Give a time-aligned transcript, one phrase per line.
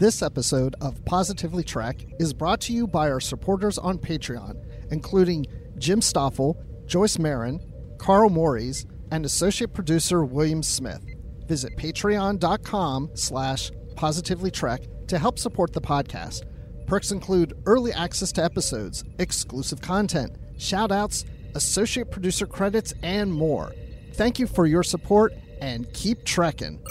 [0.00, 4.56] This episode of Positively Trek is brought to you by our supporters on Patreon,
[4.90, 5.44] including
[5.76, 6.56] Jim Stoffel,
[6.86, 7.60] Joyce Marin,
[7.98, 11.04] Carl Morris, and associate producer William Smith.
[11.46, 16.44] Visit patreon.com slash positivelytrek to help support the podcast.
[16.86, 23.74] Perks include early access to episodes, exclusive content, shout-outs, associate producer credits, and more.
[24.14, 26.82] Thank you for your support and keep trekking.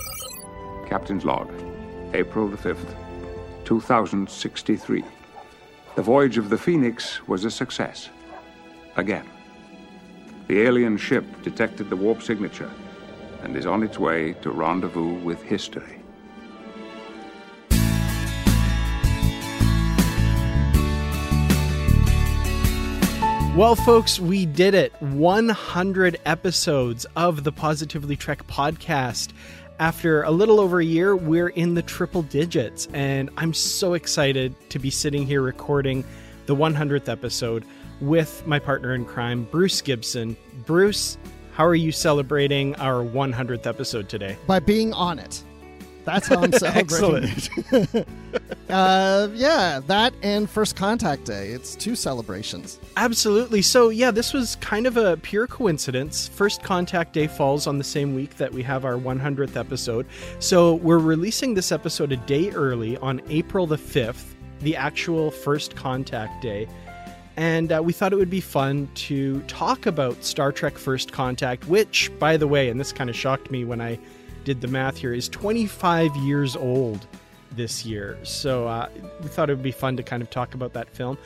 [0.85, 1.51] Captain's Log,
[2.13, 2.95] April the 5th,
[3.65, 5.03] 2063.
[5.95, 8.09] The voyage of the Phoenix was a success.
[8.95, 9.29] Again.
[10.47, 12.71] The alien ship detected the warp signature
[13.43, 15.99] and is on its way to rendezvous with history.
[23.55, 24.93] Well, folks, we did it.
[25.01, 29.33] 100 episodes of the Positively Trek podcast.
[29.79, 34.53] After a little over a year, we're in the triple digits, and I'm so excited
[34.71, 36.03] to be sitting here recording
[36.47, 37.63] the 100th episode
[38.01, 40.35] with my partner in crime, Bruce Gibson.
[40.65, 41.17] Bruce,
[41.53, 44.35] how are you celebrating our 100th episode today?
[44.47, 45.41] By being on it.
[46.09, 47.29] That's how I'm celebrating.
[47.29, 48.07] Excellent.
[48.69, 51.49] uh, yeah, that and First Contact Day.
[51.49, 52.79] It's two celebrations.
[52.97, 53.61] Absolutely.
[53.61, 56.27] So, yeah, this was kind of a pure coincidence.
[56.27, 60.07] First Contact Day falls on the same week that we have our 100th episode.
[60.39, 65.75] So, we're releasing this episode a day early on April the 5th, the actual First
[65.75, 66.67] Contact Day.
[67.37, 71.67] And uh, we thought it would be fun to talk about Star Trek First Contact,
[71.67, 73.99] which, by the way, and this kind of shocked me when I
[74.43, 77.07] did the math here, is 25 years old
[77.51, 78.17] this year.
[78.23, 78.89] So uh,
[79.21, 81.17] we thought it would be fun to kind of talk about that film.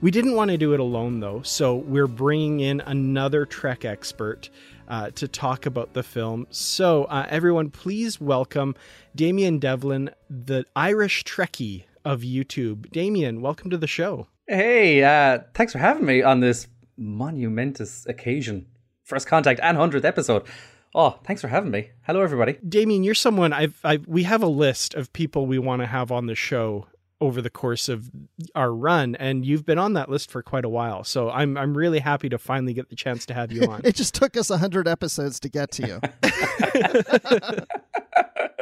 [0.00, 4.50] We didn't want to do it alone, though, so we're bringing in another Trek expert
[4.88, 6.46] uh, to talk about the film.
[6.50, 8.74] So, uh, everyone, please welcome
[9.14, 12.92] Damien Devlin, the Irish Trekkie of YouTube.
[12.92, 14.26] Damien, welcome to the show.
[14.46, 18.66] Hey, uh, thanks for having me on this monumentous occasion.
[19.02, 20.44] First contact and 100th episode.
[20.98, 21.90] Oh, thanks for having me.
[22.06, 22.56] Hello, everybody.
[22.66, 26.10] Damien, you're someone I've, I've we have a list of people we want to have
[26.10, 26.86] on the show
[27.20, 28.10] over the course of
[28.54, 31.04] our run, and you've been on that list for quite a while.
[31.04, 33.82] So I'm I'm really happy to finally get the chance to have you on.
[33.84, 36.00] it just took us 100 episodes to get to you.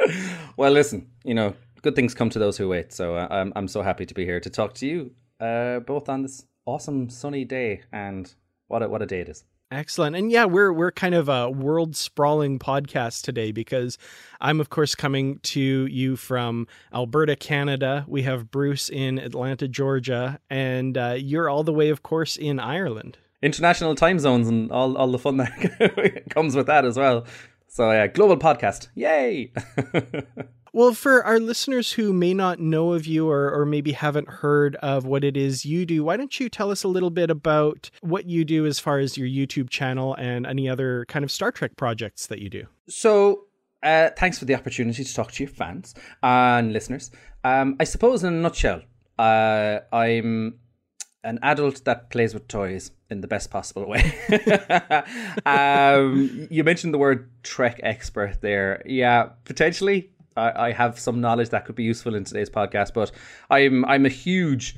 [0.57, 2.91] well, listen, you know, good things come to those who wait.
[2.91, 6.09] So uh, I'm I'm so happy to be here to talk to you uh, both
[6.09, 8.33] on this awesome sunny day and
[8.67, 9.45] what a, what a day it is.
[9.75, 10.15] Excellent.
[10.15, 13.97] And yeah, we're we're kind of a world sprawling podcast today because
[14.39, 18.05] I'm of course coming to you from Alberta, Canada.
[18.07, 22.57] We have Bruce in Atlanta, Georgia, and uh, you're all the way of course in
[22.57, 23.17] Ireland.
[23.41, 27.25] International time zones and all all the fun that comes with that as well.
[27.67, 28.87] So yeah, global podcast.
[28.95, 29.51] Yay.
[30.75, 34.75] Well, for our listeners who may not know of you or, or maybe haven't heard
[34.81, 37.89] of what it is you do, why don't you tell us a little bit about
[38.01, 41.49] what you do as far as your YouTube channel and any other kind of Star
[41.49, 42.65] Trek projects that you do?
[42.89, 43.45] So,
[43.83, 47.09] uh, thanks for the opportunity to talk to your fans and listeners.
[47.45, 48.81] Um, I suppose, in a nutshell,
[49.17, 50.59] uh, I'm
[51.23, 54.13] an adult that plays with toys in the best possible way.
[55.45, 58.83] um, you mentioned the word Trek expert there.
[58.85, 63.11] Yeah, potentially I, I have some knowledge that could be useful in today's podcast, but
[63.49, 64.77] I'm I'm a huge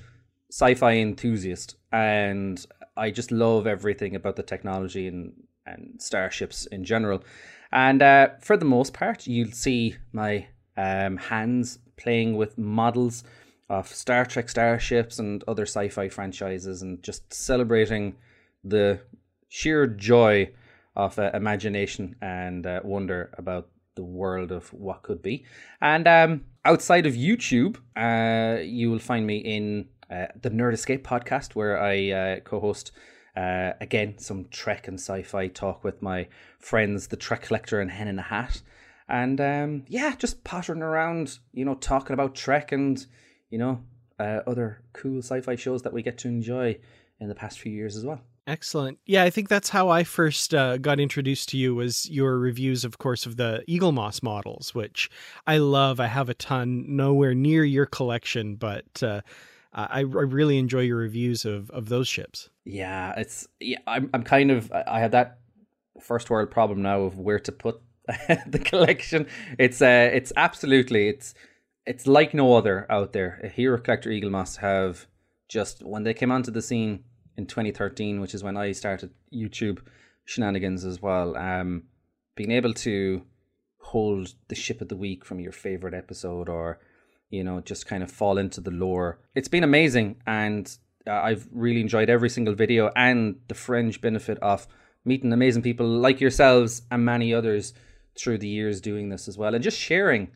[0.50, 5.34] sci-fi enthusiast and I just love everything about the technology and
[5.66, 7.24] and starships in general.
[7.72, 10.48] And uh, for the most part, you'll see my
[10.78, 13.24] um, hands playing with models
[13.70, 18.16] of Star Trek starships and other sci-fi franchises, and just celebrating
[18.64, 19.02] the
[19.50, 20.50] sheer joy
[20.96, 25.44] of uh, imagination and uh, wonder about the world of what could be.
[25.82, 31.06] And um, outside of YouTube, uh, you will find me in uh, the Nerd Escape
[31.06, 32.92] podcast, where I uh, co-host.
[33.36, 36.28] Uh, again, some Trek and sci-fi talk with my
[36.58, 38.62] friends, the Trek Collector and Hen in a Hat,
[39.08, 43.06] and um, yeah, just pottering around, you know, talking about Trek and
[43.52, 43.84] you know
[44.20, 46.80] uh, other cool sci-fi shows that we get to enjoy
[47.20, 48.22] in the past few years as well.
[48.48, 48.98] Excellent.
[49.06, 52.86] Yeah, I think that's how I first uh, got introduced to you was your reviews,
[52.86, 55.12] of course, of the Eaglemoss models, which
[55.46, 56.00] I love.
[56.00, 59.20] I have a ton, nowhere near your collection, but uh,
[59.74, 62.50] I, I really enjoy your reviews of, of those ships.
[62.64, 63.80] Yeah, it's yeah.
[63.86, 65.40] I'm I'm kind of I have that
[66.00, 67.82] first world problem now of where to put
[68.48, 69.28] the collection.
[69.60, 71.34] It's uh it's absolutely it's
[71.86, 73.52] it's like no other out there.
[73.54, 75.08] Hero Collector Eaglemoss have
[75.50, 77.04] just when they came onto the scene
[77.38, 79.80] in 2013, which is when I started YouTube
[80.26, 81.38] shenanigans as well.
[81.38, 81.84] Um,
[82.36, 83.24] being able to
[83.80, 86.80] hold the ship of the week from your favorite episode, or
[87.30, 89.20] you know, just kind of fall into the lore.
[89.36, 90.70] It's been amazing, and
[91.06, 94.68] uh, I've really enjoyed every single video and the fringe benefit of
[95.06, 97.74] meeting amazing people like yourselves and many others
[98.18, 100.30] through the years doing this as well, and just sharing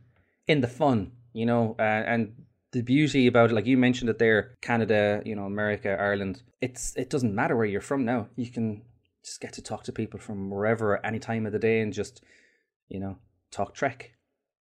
[0.48, 2.34] in the fun, you know, uh, and
[2.72, 6.96] the beauty about it, like you mentioned it there, Canada, you know, America, Ireland, it's
[6.96, 8.28] it doesn't matter where you're from now.
[8.36, 8.84] You can
[9.24, 11.94] just get to talk to people from wherever at any time of the day and
[11.94, 12.24] just,
[12.88, 13.18] you know,
[13.52, 14.12] talk Trek.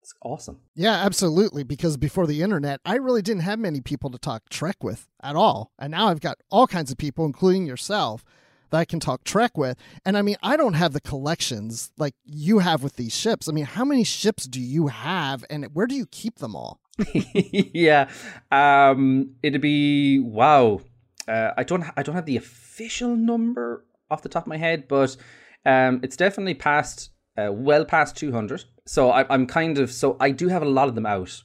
[0.02, 0.60] It's awesome.
[0.74, 1.62] Yeah, absolutely.
[1.62, 5.36] Because before the internet, I really didn't have many people to talk Trek with at
[5.36, 5.72] all.
[5.78, 8.24] And now I've got all kinds of people, including yourself,
[8.70, 9.76] that I can talk Trek with.
[10.04, 13.48] And I mean, I don't have the collections like you have with these ships.
[13.48, 16.80] I mean, how many ships do you have and where do you keep them all?
[17.34, 18.08] yeah,
[18.50, 20.80] um, it'd be wow.
[21.28, 24.88] Uh, I don't I don't have the official number off the top of my head,
[24.88, 25.16] but
[25.64, 28.64] um, it's definitely past uh, well past two hundred.
[28.86, 31.42] So I, I'm kind of so I do have a lot of them out.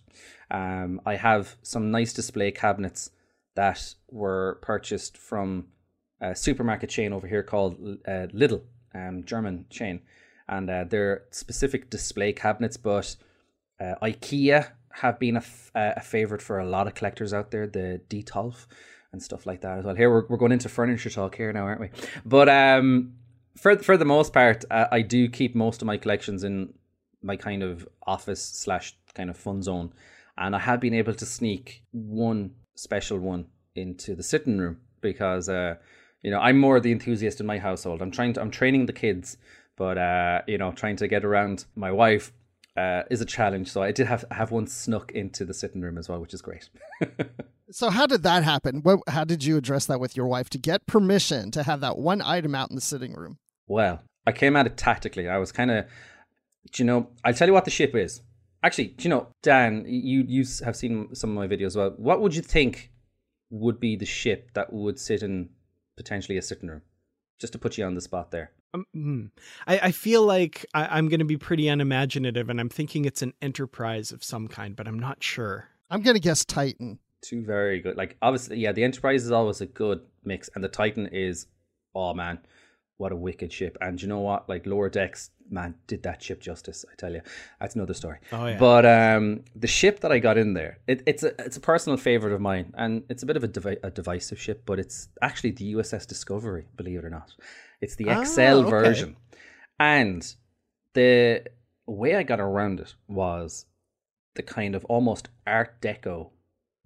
[0.52, 3.12] Um, I have some nice display cabinets
[3.56, 5.68] that were purchased from
[6.22, 7.76] a supermarket chain over here called
[8.08, 8.62] uh, Lidl,
[8.94, 10.02] um, German chain,
[10.48, 12.78] and uh, they're specific display cabinets.
[12.78, 13.16] But
[13.80, 14.72] uh, IKEA
[15.02, 18.66] have been a, f- a favorite for a lot of collectors out there, the Detolf
[19.12, 19.96] and stuff like that as well.
[19.96, 21.90] Here we're, we're going into furniture talk here now, aren't we?
[22.26, 23.14] But um,
[23.58, 26.74] for for the most part, uh, I do keep most of my collections in
[27.22, 29.94] my kind of office slash kind of fun zone,
[30.38, 35.50] and I have been able to sneak one special one into the sitting room because
[35.50, 35.76] uh,
[36.22, 38.02] you know I'm more the enthusiast in my household.
[38.02, 39.38] I'm trying to I'm training the kids,
[39.76, 42.32] but uh, you know trying to get around my wife
[42.78, 43.72] uh, is a challenge.
[43.72, 46.42] So I did have have one snuck into the sitting room as well, which is
[46.42, 46.70] great.
[47.72, 48.82] so how did that happen?
[48.82, 51.98] What, how did you address that with your wife to get permission to have that
[51.98, 53.38] one item out in the sitting room?
[53.68, 55.30] Well, I came at it tactically.
[55.30, 55.86] I was kind of,
[56.76, 58.22] you know, I'll tell you what the ship is.
[58.64, 61.76] Actually, you know, Dan, you you have seen some of my videos.
[61.76, 62.92] Well, what would you think
[63.52, 65.50] would be the ship that would sit in
[65.96, 66.82] potentially a sitting room?
[67.40, 68.52] Just to put you on the spot there.
[68.76, 69.26] Um, hmm.
[69.66, 73.22] I, I, feel like I, am going to be pretty unimaginative, and I'm thinking it's
[73.22, 75.70] an enterprise of some kind, but I'm not sure.
[75.90, 77.00] I'm going to guess Titan.
[77.22, 77.96] Two very good.
[77.96, 81.48] Like obviously, yeah, the Enterprise is always a good mix, and the Titan is,
[81.96, 82.40] oh man,
[82.98, 83.78] what a wicked ship.
[83.82, 84.48] And you know what?
[84.48, 86.86] Like Lower Decks, man, did that ship justice.
[86.92, 87.22] I tell you,
[87.60, 88.20] that's another story.
[88.32, 88.58] Oh yeah.
[88.58, 91.98] But um, the ship that I got in there, it, it's a it's a personal
[91.98, 95.10] favorite of mine, and it's a bit of a, devi- a divisive ship, but it's
[95.22, 97.34] actually the USS Discovery, believe it or not.
[97.82, 98.70] It's the XL ah, okay.
[98.70, 99.16] version,
[99.80, 100.36] and
[100.94, 101.44] the
[101.86, 103.66] way I got around it was
[104.36, 106.32] the kind of almost Art Deco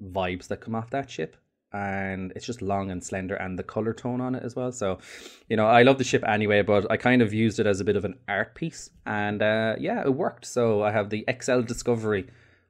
[0.02, 1.36] vibes that come off that ship
[1.71, 4.71] and it's just long and slender and the color tone on it as well.
[4.71, 5.00] So
[5.48, 7.83] you know i love the ship anyway but i kind of used it as a
[7.83, 8.89] bit of an art piece.
[9.06, 10.45] And uh, yeah it worked.
[10.45, 12.27] So i have the xl discovery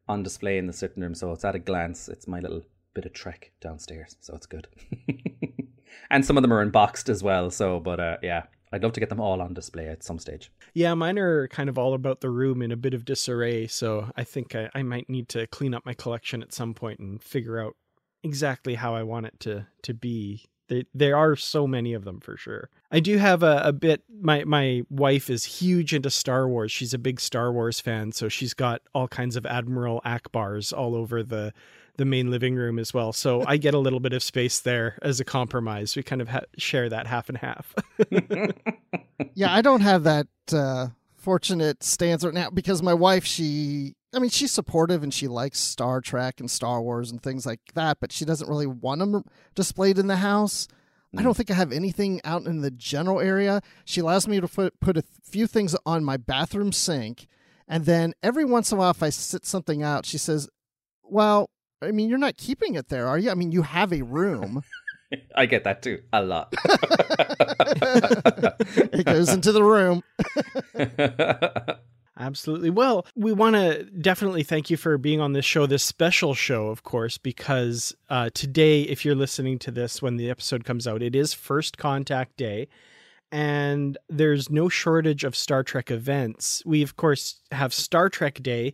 [0.08, 1.16] on display in the sitting room.
[1.16, 2.10] So it's at a glance.
[2.10, 2.64] It's my little
[2.94, 4.18] bit of trek downstairs.
[4.20, 4.68] So it's good.
[6.12, 7.50] And some of them are unboxed as well.
[7.52, 10.52] So but uh, yeah I'd love to get them all on display at some stage.
[10.74, 13.68] Yeah, mine are kind of all about the room in a bit of disarray.
[13.68, 17.00] So I think I, I might need to clean up my collection at some point
[17.00, 17.76] and figure out
[18.24, 20.46] exactly how I want it to to be.
[20.68, 22.70] There, there are so many of them for sure.
[22.92, 24.04] I do have a, a bit.
[24.22, 26.72] My my wife is huge into Star Wars.
[26.72, 30.96] She's a big Star Wars fan, so she's got all kinds of Admiral Ackbars all
[30.96, 31.54] over the
[32.00, 33.12] the main living room as well.
[33.12, 35.98] So I get a little bit of space there as a compromise.
[35.98, 37.76] We kind of ha- share that half and half.
[39.36, 44.20] yeah, I don't have that uh, fortunate stance right now because my wife she I
[44.20, 47.98] mean, she's supportive and she likes Star Trek and Star Wars and things like that,
[48.00, 49.24] but she doesn't really want them
[49.54, 50.68] displayed in the house.
[51.16, 51.20] Mm.
[51.20, 51.38] I don't mm.
[51.38, 53.62] think I have anything out in the general area.
[53.86, 57.28] She allows me to put, put a few things on my bathroom sink.
[57.68, 60.50] And then every once in a while, if I sit something out, she says,
[61.04, 61.52] Well,
[61.82, 63.30] I mean, you're not keeping it there, are you?
[63.30, 64.64] I mean, you have a room.
[65.36, 66.54] I get that too, a lot.
[68.94, 70.04] it goes into the room.
[72.20, 72.70] Absolutely.
[72.70, 76.68] Well, we want to definitely thank you for being on this show, this special show,
[76.68, 81.02] of course, because uh, today, if you're listening to this when the episode comes out,
[81.02, 82.68] it is First Contact Day.
[83.32, 86.62] And there's no shortage of Star Trek events.
[86.66, 88.74] We, of course, have Star Trek Day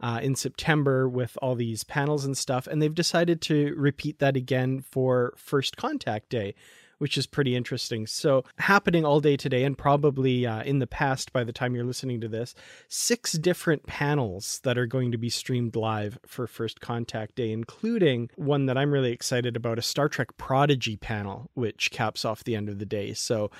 [0.00, 2.66] uh, in September with all these panels and stuff.
[2.66, 6.54] And they've decided to repeat that again for First Contact Day,
[6.98, 8.06] which is pretty interesting.
[8.06, 11.84] So, happening all day today, and probably uh, in the past by the time you're
[11.84, 12.54] listening to this,
[12.88, 18.30] six different panels that are going to be streamed live for First Contact Day, including
[18.36, 22.56] one that I'm really excited about a Star Trek Prodigy panel, which caps off the
[22.56, 23.12] end of the day.
[23.12, 23.50] So,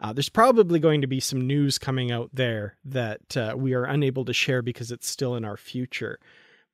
[0.00, 3.84] uh, there's probably going to be some news coming out there that uh, we are
[3.84, 6.18] unable to share because it's still in our future.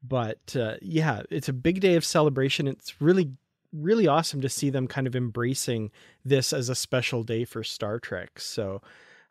[0.02, 2.66] But uh, yeah, it's a big day of celebration.
[2.66, 3.32] It's really,
[3.72, 5.90] really awesome to see them kind of embracing
[6.24, 8.40] this as a special day for Star Trek.
[8.40, 8.82] So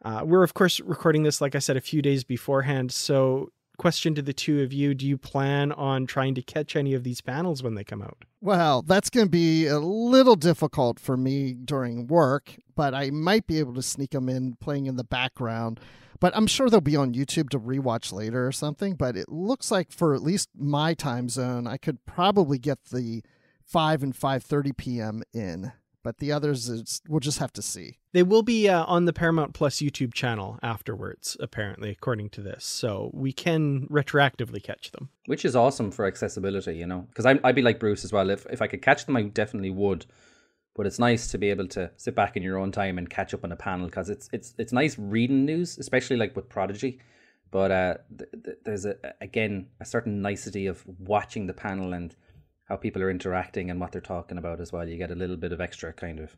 [0.04, 2.92] uh, we're, of course, recording this, like I said, a few days beforehand.
[2.92, 6.94] So question to the two of you do you plan on trying to catch any
[6.94, 11.00] of these panels when they come out well that's going to be a little difficult
[11.00, 14.98] for me during work but i might be able to sneak them in playing in
[14.98, 15.80] the background
[16.20, 19.72] but i'm sure they'll be on youtube to rewatch later or something but it looks
[19.72, 23.24] like for at least my time zone i could probably get the
[23.70, 25.72] 5 and 5.30 p.m in
[26.04, 27.98] but the others is, we'll just have to see.
[28.14, 32.64] They will be uh, on the Paramount Plus YouTube channel afterwards, apparently, according to this.
[32.66, 36.78] So we can retroactively catch them, which is awesome for accessibility.
[36.78, 38.30] You know, because I'd be like Bruce as well.
[38.30, 40.06] If if I could catch them, I definitely would.
[40.76, 43.34] But it's nice to be able to sit back in your own time and catch
[43.34, 47.00] up on a panel because it's it's it's nice reading news, especially like with Prodigy.
[47.52, 52.16] But uh, th- th- there's a again a certain nicety of watching the panel and
[52.70, 54.88] how people are interacting and what they're talking about as well.
[54.88, 56.38] You get a little bit of extra kind of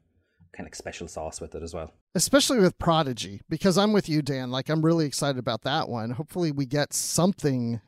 [0.54, 1.94] kind of special sauce with it as well.
[2.16, 4.52] Especially with Prodigy, because I'm with you, Dan.
[4.52, 6.12] Like I'm really excited about that one.
[6.12, 7.82] Hopefully, we get something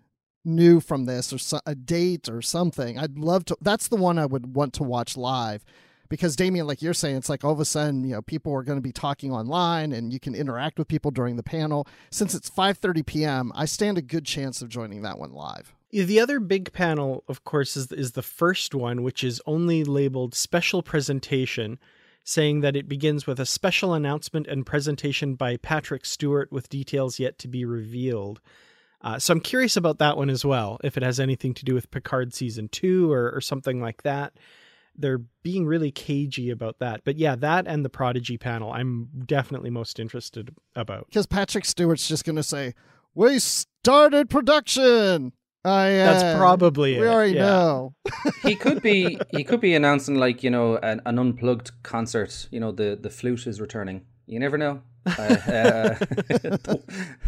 [0.46, 3.00] new from this or so, a date or something.
[3.00, 3.58] I'd love to.
[3.62, 5.64] That's the one I would want to watch live.
[6.10, 8.62] Because Damien, like you're saying, it's like all of a sudden, you know, people are
[8.62, 11.88] going to be talking online, and you can interact with people during the panel.
[12.12, 15.74] Since it's 5:30 p.m., I stand a good chance of joining that one live.
[15.94, 20.34] The other big panel, of course, is is the first one, which is only labeled
[20.34, 21.78] special presentation,
[22.24, 27.20] saying that it begins with a special announcement and presentation by Patrick Stewart with details
[27.20, 28.42] yet to be revealed.
[29.02, 31.76] Uh, so I'm curious about that one as well, if it has anything to do
[31.76, 34.34] with Picard season two or, or something like that.
[34.96, 37.02] They're being really cagey about that.
[37.04, 41.08] But yeah, that and the Prodigy panel, I'm definitely most interested about.
[41.08, 42.74] Because Patrick Stewart's just going to say,
[43.14, 45.34] We started production.
[45.66, 47.10] I, uh, That's probably we it.
[47.10, 47.46] already yeah.
[47.46, 47.96] know.
[48.42, 52.48] he could be he could be announcing like you know an, an unplugged concert.
[52.52, 54.06] You know the the flute is returning.
[54.26, 54.82] You never know.
[55.06, 55.96] Uh, uh,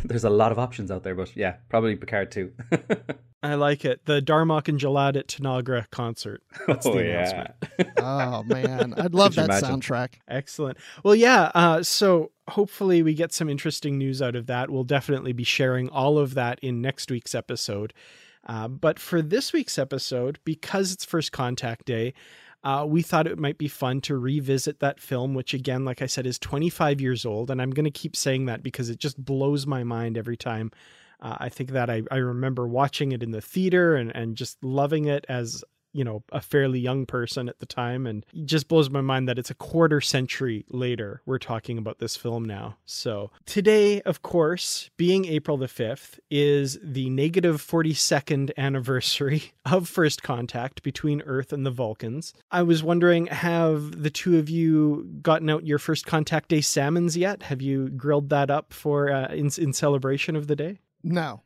[0.05, 2.51] there's a lot of options out there, but yeah, probably Picard too.
[3.43, 4.05] I like it.
[4.05, 6.41] The Darmok and Jalad at Tanagra concert.
[6.67, 7.29] That's oh, the yeah.
[7.29, 7.91] announcement.
[7.97, 9.81] oh man, I'd love that imagine?
[9.81, 10.15] soundtrack.
[10.27, 10.77] Excellent.
[11.03, 11.51] Well, yeah.
[11.53, 14.69] Uh, so hopefully we get some interesting news out of that.
[14.69, 17.93] We'll definitely be sharing all of that in next week's episode.
[18.45, 22.13] Uh, but for this week's episode, because it's First Contact Day,
[22.63, 26.07] uh, we thought it might be fun to revisit that film, which, again, like I
[26.07, 27.51] said, is 25 years old.
[27.51, 30.71] And I'm going to keep saying that because it just blows my mind every time.
[31.21, 34.63] Uh, I think that I, I remember watching it in the theater and, and just
[34.63, 35.63] loving it as
[35.95, 39.27] you know a fairly young person at the time and it just blows my mind
[39.27, 44.21] that it's a quarter century later we're talking about this film now so today of
[44.21, 51.53] course being april the 5th is the negative 42nd anniversary of first contact between earth
[51.53, 56.05] and the vulcans i was wondering have the two of you gotten out your first
[56.05, 60.47] contact day salmons yet have you grilled that up for uh, in, in celebration of
[60.47, 61.43] the day No.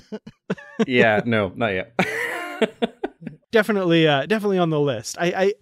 [0.86, 1.98] yeah, no, not yet.
[3.54, 5.52] definitely uh definitely on the list i i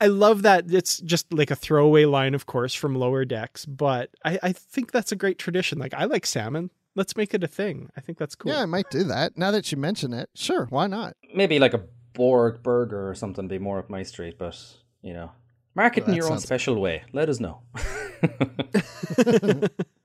[0.00, 4.08] I love that it's just like a throwaway line, of course, from lower decks, but
[4.24, 5.78] I, I think that's a great tradition.
[5.78, 6.70] Like, I like salmon.
[6.94, 7.90] Let's make it a thing.
[7.94, 8.52] I think that's cool.
[8.52, 9.36] Yeah, I might do that.
[9.36, 11.14] Now that you mention it, sure, why not?
[11.34, 11.82] Maybe like a
[12.14, 14.58] Borg burger or something be more up my street, but
[15.02, 15.30] you know,
[15.74, 17.04] market in your own sounds- special way.
[17.12, 17.60] Let us know.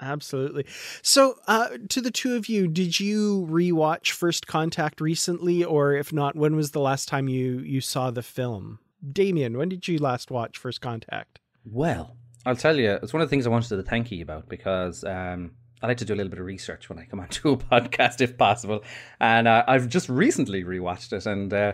[0.00, 0.64] Absolutely.
[1.02, 6.12] So, uh, to the two of you, did you rewatch First Contact recently, or if
[6.12, 8.78] not, when was the last time you you saw the film?
[9.12, 11.40] Damien, when did you last watch First Contact?
[11.64, 14.48] Well, I'll tell you, it's one of the things I wanted to thank you about
[14.48, 15.52] because um,
[15.82, 18.20] I like to do a little bit of research when I come onto a podcast,
[18.20, 18.84] if possible.
[19.20, 21.72] And uh, I've just recently rewatched it, and uh,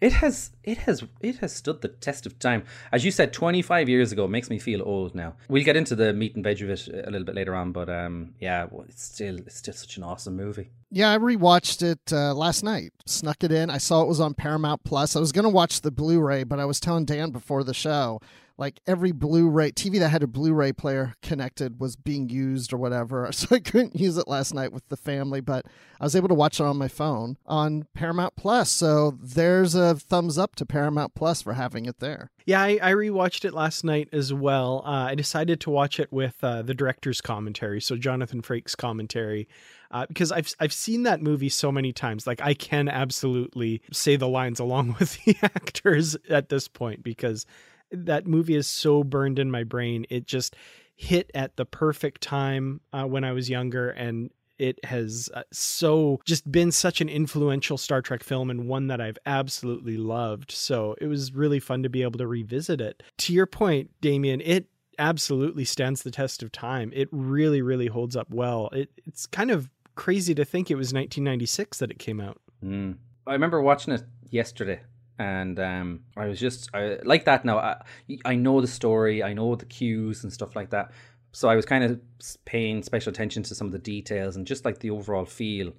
[0.00, 2.64] it has it has it has stood the test of time.
[2.92, 5.34] As you said, 25 years ago makes me feel old now.
[5.48, 7.88] We'll get into the meat and veg of it a little bit later on, but
[7.88, 10.70] um, yeah, it's still it's still such an awesome movie.
[10.90, 12.92] Yeah, I rewatched it uh, last night.
[13.06, 13.70] Snuck it in.
[13.70, 15.16] I saw it was on Paramount Plus.
[15.16, 18.20] I was gonna watch the Blu-ray, but I was telling Dan before the show
[18.58, 23.30] like every Blu-ray TV that had a Blu-ray player connected was being used or whatever.
[23.36, 25.66] So I couldn't use it last night with the family, but
[26.00, 28.70] I was able to watch it on my phone on Paramount Plus.
[28.70, 32.30] So there's a thumbs up to Paramount Plus for having it there.
[32.46, 34.82] Yeah, I, I rewatched it last night as well.
[34.86, 39.48] Uh, I decided to watch it with uh, the director's commentary, so Jonathan Frakes' commentary.
[39.90, 44.16] Uh, because I've I've seen that movie so many times, like I can absolutely say
[44.16, 47.46] the lines along with the actors at this point because
[47.90, 50.06] that movie is so burned in my brain.
[50.10, 50.56] It just
[50.94, 56.20] hit at the perfect time uh, when I was younger, and it has uh, so
[56.24, 60.50] just been such an influential Star Trek film and one that I've absolutely loved.
[60.50, 63.02] So it was really fun to be able to revisit it.
[63.18, 64.66] To your point, Damien, it
[64.98, 66.90] absolutely stands the test of time.
[66.94, 68.70] It really, really holds up well.
[68.72, 72.40] It, it's kind of crazy to think it was 1996 that it came out.
[72.64, 72.96] Mm.
[73.26, 74.80] I remember watching it yesterday
[75.18, 77.58] and um, I was just I, like that now.
[77.58, 77.82] I,
[78.24, 80.92] I know the story, I know the cues and stuff like that.
[81.32, 82.00] So I was kind of
[82.46, 85.72] paying special attention to some of the details and just like the overall feel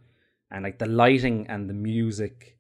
[0.52, 2.58] and like the lighting and the music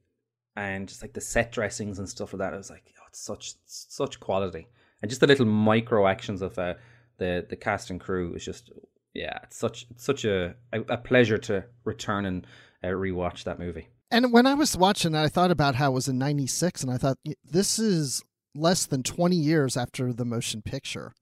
[0.56, 2.54] and just like the set dressings and stuff like that.
[2.54, 4.68] I was like, oh, it's such such quality
[5.02, 6.76] and just the little micro actions of uh,
[7.18, 8.72] the the cast and crew is just
[9.14, 12.48] yeah, it's such it's such a a pleasure to return and
[12.84, 13.90] uh, rewatch that movie.
[14.10, 16.92] And when I was watching it, I thought about how it was in 96, and
[16.92, 18.24] I thought, this is
[18.56, 21.14] less than 20 years after the motion picture.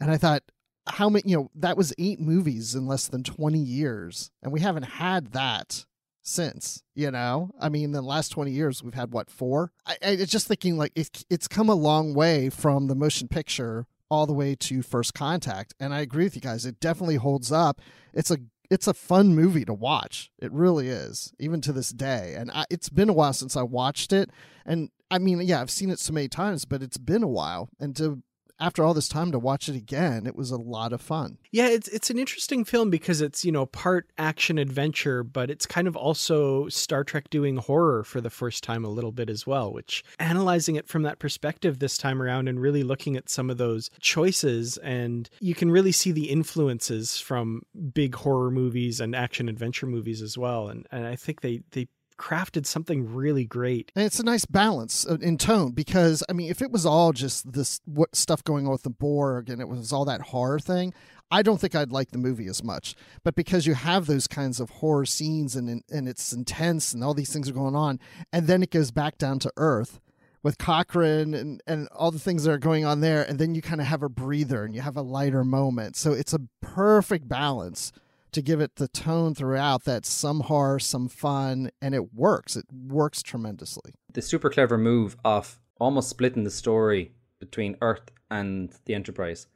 [0.00, 0.42] And I thought,
[0.86, 4.30] how many, you know, that was eight movies in less than 20 years.
[4.42, 5.84] And we haven't had that
[6.22, 7.50] since, you know?
[7.60, 9.72] I mean, the last 20 years, we've had what, four?
[9.86, 13.86] I, I just thinking like it, it's come a long way from the motion picture
[14.10, 15.74] all the way to first contact.
[15.80, 16.66] And I agree with you guys.
[16.66, 17.80] It definitely holds up.
[18.12, 18.38] It's a
[18.72, 20.30] it's a fun movie to watch.
[20.38, 22.34] It really is, even to this day.
[22.38, 24.30] And I, it's been a while since I watched it.
[24.64, 27.68] And I mean, yeah, I've seen it so many times, but it's been a while.
[27.78, 28.22] And to
[28.62, 31.38] after all this time to watch it again, it was a lot of fun.
[31.50, 35.66] Yeah, it's it's an interesting film because it's, you know, part action adventure, but it's
[35.66, 39.46] kind of also Star Trek doing horror for the first time a little bit as
[39.46, 43.50] well, which analyzing it from that perspective this time around and really looking at some
[43.50, 49.16] of those choices and you can really see the influences from big horror movies and
[49.16, 50.68] action adventure movies as well.
[50.68, 53.92] And and I think they they crafted something really great.
[53.94, 57.12] And it's a nice balance uh, in tone because I mean, if it was all
[57.12, 60.58] just this what stuff going on with the Borg and it was all that horror
[60.58, 60.94] thing,
[61.30, 62.94] I don't think I'd like the movie as much.
[63.24, 67.14] But because you have those kinds of horror scenes and and it's intense and all
[67.14, 68.00] these things are going on,
[68.32, 70.00] and then it goes back down to earth
[70.42, 73.62] with Cochrane and, and all the things that are going on there, and then you
[73.62, 75.96] kind of have a breather and you have a lighter moment.
[75.96, 77.92] So it's a perfect balance
[78.32, 82.56] to give it the tone throughout that's some horror, some fun, and it works.
[82.56, 83.92] It works tremendously.
[84.12, 89.46] The super clever move of almost splitting the story between Earth and the Enterprise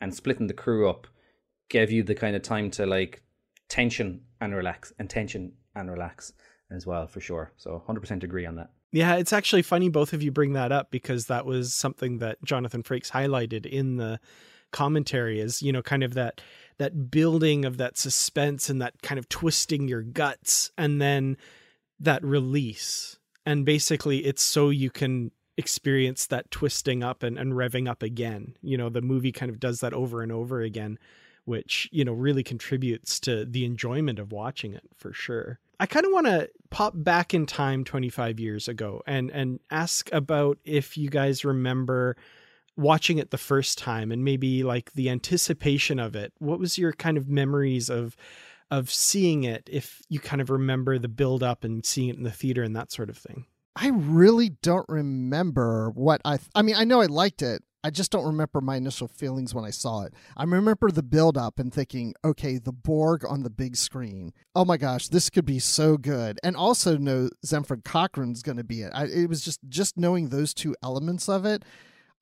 [0.00, 1.06] and splitting the crew up
[1.68, 3.22] gave you the kind of time to like
[3.68, 6.32] tension and relax and tension and relax
[6.70, 7.52] as well for sure.
[7.56, 8.70] So 100% agree on that.
[8.92, 12.42] Yeah, it's actually funny both of you bring that up because that was something that
[12.44, 14.20] Jonathan Frakes highlighted in the
[14.72, 16.40] commentary is, you know, kind of that
[16.78, 21.36] that building of that suspense and that kind of twisting your guts and then
[22.00, 23.18] that release.
[23.46, 28.56] And basically it's so you can experience that twisting up and, and revving up again.
[28.62, 30.98] You know, the movie kind of does that over and over again,
[31.44, 35.60] which, you know, really contributes to the enjoyment of watching it for sure.
[35.78, 40.08] I kind of want to pop back in time 25 years ago and and ask
[40.12, 42.16] about if you guys remember
[42.76, 46.92] watching it the first time and maybe like the anticipation of it what was your
[46.92, 48.16] kind of memories of
[48.72, 52.22] of seeing it if you kind of remember the build up and seeing it in
[52.22, 53.44] the theater and that sort of thing?
[53.76, 57.62] I really don't remember what i i mean i know i liked it.
[57.84, 60.14] I just don't remember my initial feelings when i saw it.
[60.36, 64.32] I remember the build up and thinking okay the borg on the big screen.
[64.54, 66.38] Oh my gosh this could be so good.
[66.42, 68.92] And also know Zefram Cochrane's going to be it.
[68.94, 71.62] I, it was just just knowing those two elements of it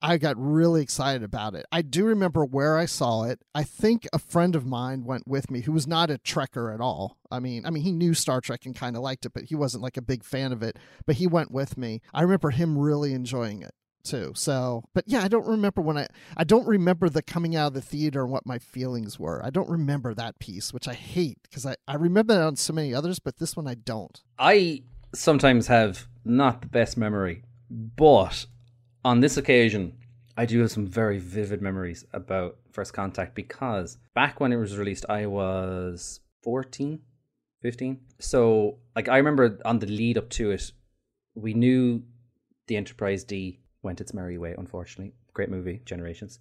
[0.02, 1.66] I got really excited about it.
[1.70, 3.40] I do remember where I saw it.
[3.54, 6.80] I think a friend of mine went with me who was not a Trekker at
[6.80, 7.18] all.
[7.30, 9.54] I mean, I mean he knew Star Trek and kind of liked it, but he
[9.54, 12.00] wasn't like a big fan of it, but he went with me.
[12.14, 14.32] I remember him really enjoying it too.
[14.34, 17.74] So, but yeah, I don't remember when I I don't remember the coming out of
[17.74, 19.44] the theater and what my feelings were.
[19.44, 22.72] I don't remember that piece, which I hate because I I remember that on so
[22.72, 24.20] many others, but this one I don't.
[24.38, 24.82] I
[25.14, 28.46] sometimes have not the best memory, but
[29.04, 29.96] on this occasion,
[30.36, 34.76] I do have some very vivid memories about First Contact because back when it was
[34.76, 37.00] released, I was 14,
[37.62, 38.00] 15.
[38.18, 40.72] So, like, I remember on the lead up to it,
[41.34, 42.02] we knew
[42.66, 45.14] the Enterprise D went its merry way, unfortunately.
[45.34, 46.38] Great movie, Generations.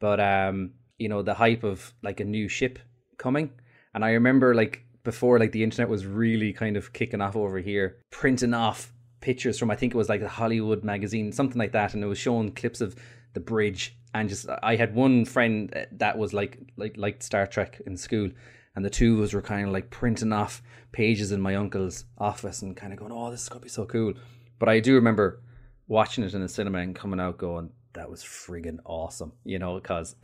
[0.00, 2.78] But, um, you know, the hype of like a new ship
[3.18, 3.50] coming.
[3.94, 7.58] And I remember, like, before like the internet was really kind of kicking off over
[7.58, 11.72] here, printing off pictures from I think it was like the Hollywood magazine, something like
[11.72, 12.96] that, and it was showing clips of
[13.34, 13.96] the bridge.
[14.12, 18.30] And just I had one friend that was like like liked Star Trek in school,
[18.74, 22.04] and the two of us were kind of like printing off pages in my uncle's
[22.18, 24.14] office and kind of going, "Oh, this is gonna be so cool."
[24.58, 25.40] But I do remember
[25.86, 29.76] watching it in the cinema and coming out going, "That was friggin' awesome," you know,
[29.76, 30.16] because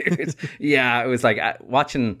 [0.58, 2.20] yeah, it was like uh, watching.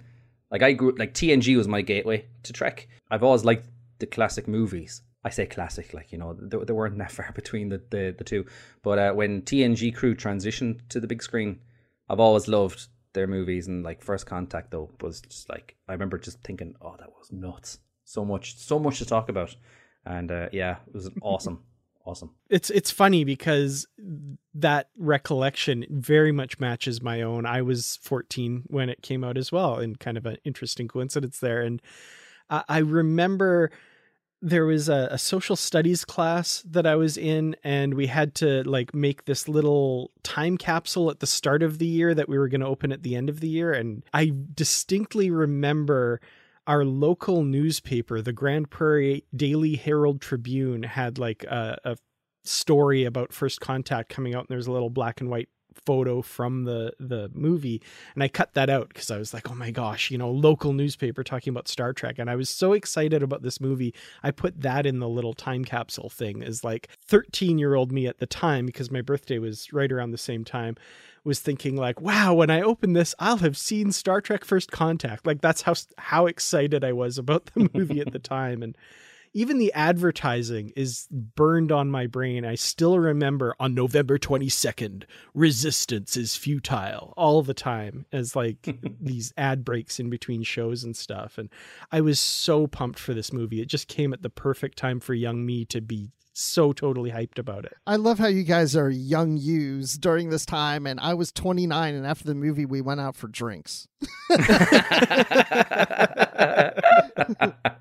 [0.50, 2.88] Like I grew like TNG was my gateway to Trek.
[3.10, 6.98] I've always liked the classic movies, I say classic, like you know, there, there weren't
[6.98, 8.46] that far between the the, the two.
[8.82, 11.60] But uh, when TNG crew transitioned to the big screen,
[12.08, 13.66] I've always loved their movies.
[13.66, 17.30] And like First Contact though was just like I remember just thinking, oh, that was
[17.32, 17.78] nuts.
[18.04, 19.54] So much, so much to talk about,
[20.04, 21.62] and uh, yeah, it was awesome.
[22.04, 22.30] awesome.
[22.48, 23.86] It's it's funny because
[24.54, 27.46] that recollection very much matches my own.
[27.46, 31.38] I was 14 when it came out as well, and kind of an interesting coincidence
[31.38, 31.60] there.
[31.60, 31.80] And
[32.48, 33.70] I, I remember
[34.42, 38.62] there was a, a, social studies class that I was in, and we had to
[38.68, 42.48] like make this little time capsule at the start of the year that we were
[42.48, 43.72] going to open at the end of the year.
[43.72, 46.20] And I distinctly remember
[46.66, 51.96] our local newspaper, the Grande Prairie Daily Herald Tribune, had like a, a
[52.44, 56.64] story about first contact coming out, and there's a little black and white photo from
[56.64, 57.82] the the movie
[58.14, 60.72] and I cut that out because I was like oh my gosh you know local
[60.72, 64.60] newspaper talking about Star Trek and I was so excited about this movie I put
[64.62, 68.26] that in the little time capsule thing as like 13 year old me at the
[68.26, 70.76] time because my birthday was right around the same time
[71.24, 75.26] was thinking like wow when I open this I'll have seen Star Trek First Contact.
[75.26, 78.76] Like that's how how excited I was about the movie at the time and
[79.32, 82.44] even the advertising is burned on my brain.
[82.44, 89.32] I still remember on November 22nd, resistance is futile all the time as like these
[89.36, 91.38] ad breaks in between shows and stuff.
[91.38, 91.48] And
[91.92, 93.60] I was so pumped for this movie.
[93.60, 97.38] It just came at the perfect time for young me to be so totally hyped
[97.38, 97.74] about it.
[97.86, 101.94] I love how you guys are young yous during this time, and I was 29,
[101.94, 103.88] and after the movie, we went out for drinks.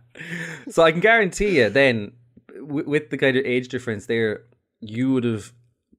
[0.70, 2.14] so I can guarantee you, then,
[2.54, 4.44] w- with the kind of age difference there,
[4.80, 5.54] you would have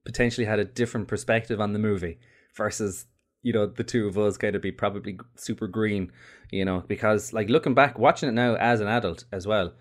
[0.05, 2.19] potentially had a different perspective on the movie
[2.55, 3.05] versus
[3.43, 6.11] you know the two of us kind of be probably super green
[6.51, 9.73] you know because like looking back watching it now as an adult as well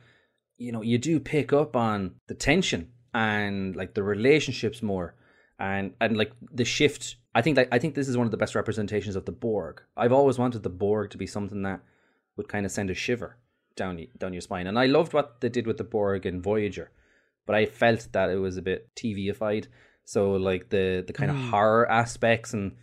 [0.57, 5.15] you know you do pick up on the tension and like the relationships more
[5.59, 7.17] and and like the shift.
[7.35, 9.83] I think that i think this is one of the best representations of the borg.
[9.97, 11.81] I've always wanted the borg to be something that
[12.37, 13.37] would kind of send a shiver
[13.77, 16.91] down down your spine and i loved what they did with the borg in voyager
[17.47, 19.67] but i felt that it was a bit tvified
[20.05, 21.35] so like the the kind mm.
[21.35, 22.77] of horror aspects and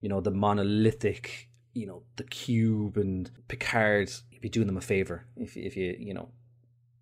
[0.00, 4.80] you know the monolithic you know the cube and picard you'd be doing them a
[4.80, 6.30] favor if if you you know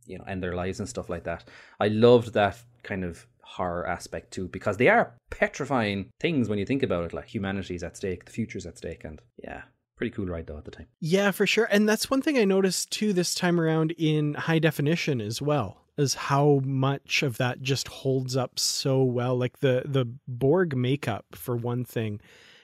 [0.08, 1.44] you know end their lives and stuff like that.
[1.78, 6.66] I loved that kind of horror aspect too because they are petrifying things when you
[6.66, 7.12] think about it.
[7.12, 9.62] Like humanity's at stake, the future's at stake, and yeah,
[9.98, 10.86] pretty cool ride though at the time.
[11.00, 11.68] Yeah, for sure.
[11.70, 15.82] And that's one thing I noticed too this time around in high definition as well
[15.98, 19.36] is how much of that just holds up so well.
[19.36, 22.20] Like the the Borg makeup for one thing,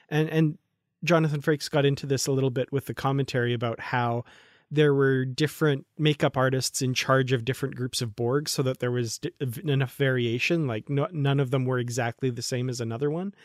[0.09, 0.57] and and
[1.03, 4.23] Jonathan Frakes got into this a little bit with the commentary about how
[4.71, 8.91] there were different makeup artists in charge of different groups of Borg so that there
[8.91, 9.19] was
[9.63, 10.65] enough variation.
[10.65, 13.35] Like, no, none of them were exactly the same as another one.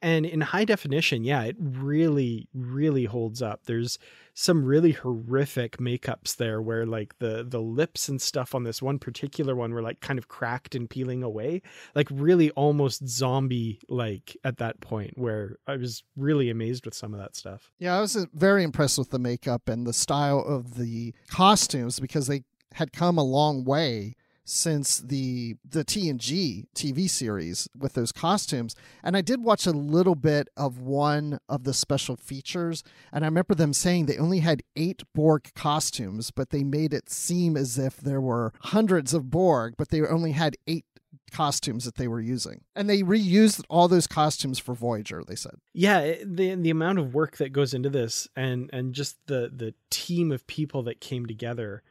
[0.00, 3.62] And in high definition, yeah, it really, really holds up.
[3.64, 3.98] There's
[4.34, 9.00] some really horrific makeups there where like the the lips and stuff on this one
[9.00, 11.60] particular one were like kind of cracked and peeling away.
[11.96, 17.12] Like really almost zombie like at that point where I was really amazed with some
[17.12, 17.72] of that stuff.
[17.80, 21.98] Yeah, I was uh, very impressed with the makeup and the style of the costumes
[21.98, 24.14] because they had come a long way
[24.48, 28.74] since the the TNG TV series with those costumes.
[29.02, 32.82] And I did watch a little bit of one of the special features,
[33.12, 37.10] and I remember them saying they only had eight Borg costumes, but they made it
[37.10, 40.84] seem as if there were hundreds of Borg, but they only had eight
[41.30, 45.56] costumes that they were using and they reused all those costumes for voyager they said
[45.74, 49.74] yeah the the amount of work that goes into this and and just the the
[49.90, 51.82] team of people that came together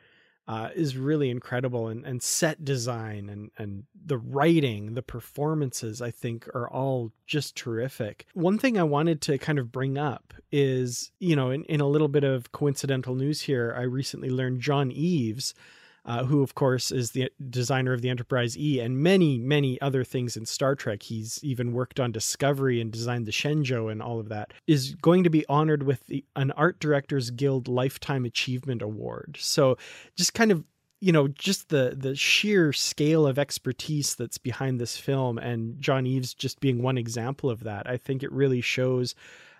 [0.47, 6.11] uh, is really incredible and, and set design and, and the writing, the performances, I
[6.11, 8.25] think are all just terrific.
[8.33, 11.87] One thing I wanted to kind of bring up is, you know, in, in a
[11.87, 15.53] little bit of coincidental news here, I recently learned John Eaves,
[16.07, 20.05] uh, who, of course, is the designer of the Enterprise E and many, many other
[20.05, 21.03] things in Star Trek.
[21.03, 25.25] He's even worked on Discovery and designed the Shenzhou and all of that, is going
[25.25, 29.37] to be honored with the, an Art Directors Guild Lifetime Achievement Award.
[29.39, 29.77] So,
[30.15, 30.63] just kind of
[30.99, 36.07] you know just the the sheer scale of expertise that's behind this film and John
[36.07, 39.13] Eaves just being one example of that i think it really shows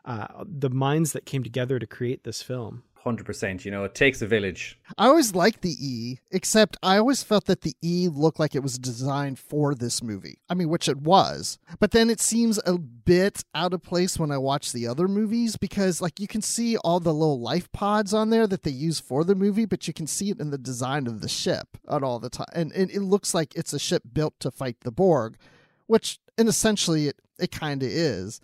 [0.05, 3.63] uh, the minds that came together to create this film Hundred percent.
[3.63, 4.78] You know, it takes a village.
[4.98, 8.62] I always liked the E, except I always felt that the E looked like it
[8.62, 10.39] was designed for this movie.
[10.50, 11.58] I mean, which it was.
[11.80, 15.56] But then it seems a bit out of place when I watch the other movies
[15.56, 19.00] because, like, you can see all the little life pods on there that they use
[19.00, 22.04] for the movie, but you can see it in the design of the ship at
[22.04, 22.48] all the time.
[22.52, 25.38] And, and it looks like it's a ship built to fight the Borg,
[25.86, 28.41] which, and essentially, it, it kind of is.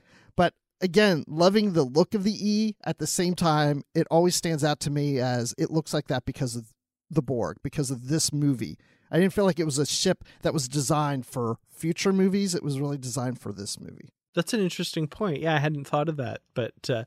[0.84, 4.82] Again, loving the look of the E at the same time, it always stands out
[4.82, 6.74] to me as it looks like that because of
[7.10, 8.78] the Borg, because of this movie.
[9.10, 12.54] I didn't feel like it was a ship that was designed for future movies.
[12.54, 14.10] It was really designed for this movie.
[14.36, 15.42] That's an interesting point.
[15.42, 17.04] Yeah, I hadn't thought of that, but uh,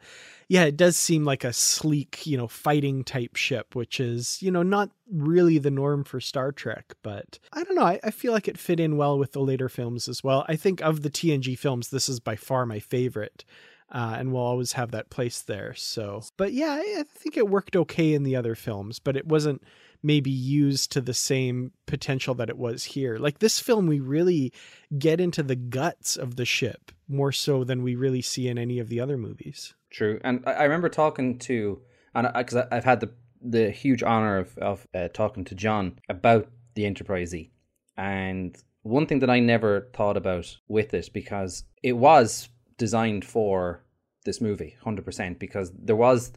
[0.49, 4.51] yeah, it does seem like a sleek, you know, fighting type ship, which is you
[4.51, 6.95] know not really the norm for Star Trek.
[7.03, 7.85] But I don't know.
[7.85, 10.45] I, I feel like it fit in well with the later films as well.
[10.49, 13.45] I think of the TNG films, this is by far my favorite.
[13.89, 15.73] Uh, and we'll always have that place there.
[15.73, 19.29] So, but yeah, I, I think it worked okay in the other films, but it
[19.29, 19.63] wasn't
[20.03, 23.19] maybe used to the same potential that it was here.
[23.19, 24.53] Like this film, we really
[24.99, 28.79] get into the guts of the ship more so than we really see in any
[28.79, 29.75] of the other movies.
[29.91, 31.81] True, and I, remember talking to,
[32.15, 36.49] and because I've had the the huge honor of of uh, talking to John about
[36.75, 37.51] the Enterprise E,
[37.97, 43.83] and one thing that I never thought about with it because it was designed for
[44.25, 46.33] this movie 100% because there was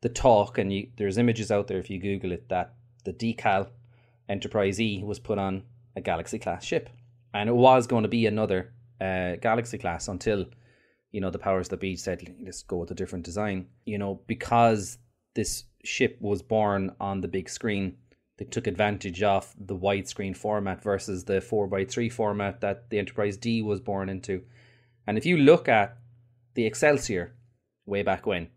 [0.00, 3.68] the talk and you, there's images out there if you google it that the decal
[4.28, 5.64] Enterprise E was put on
[5.96, 6.88] a Galaxy class ship,
[7.34, 10.46] and it was going to be another uh, Galaxy class until
[11.10, 13.66] you know the powers that be said let's go with a different design.
[13.84, 14.98] You know because
[15.34, 17.96] this ship was born on the big screen,
[18.38, 22.98] they took advantage of the widescreen format versus the four x three format that the
[22.98, 24.42] Enterprise D was born into.
[25.06, 25.96] And if you look at
[26.54, 27.34] the Excelsior
[27.86, 28.48] way back when,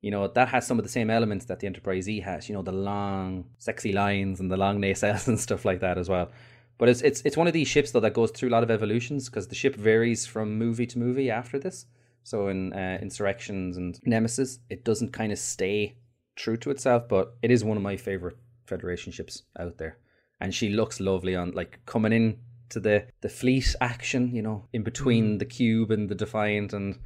[0.00, 2.48] you know that has some of the same elements that the Enterprise E has.
[2.48, 6.08] You know the long, sexy lines and the long nacelles and stuff like that as
[6.08, 6.30] well.
[6.78, 8.70] But it's it's it's one of these ships though that goes through a lot of
[8.70, 11.86] evolutions because the ship varies from movie to movie after this.
[12.22, 15.96] So in uh, Insurrections and Nemesis, it doesn't kind of stay
[16.36, 19.96] true to itself, but it is one of my favorite Federation ships out there.
[20.40, 24.68] And she looks lovely on like coming in to the the fleet action, you know,
[24.72, 25.38] in between mm.
[25.38, 26.98] the cube and the Defiant and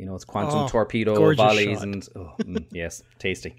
[0.00, 1.82] you know, it's quantum oh, torpedo volleys shot.
[1.82, 3.54] and oh, mm, yes, tasty.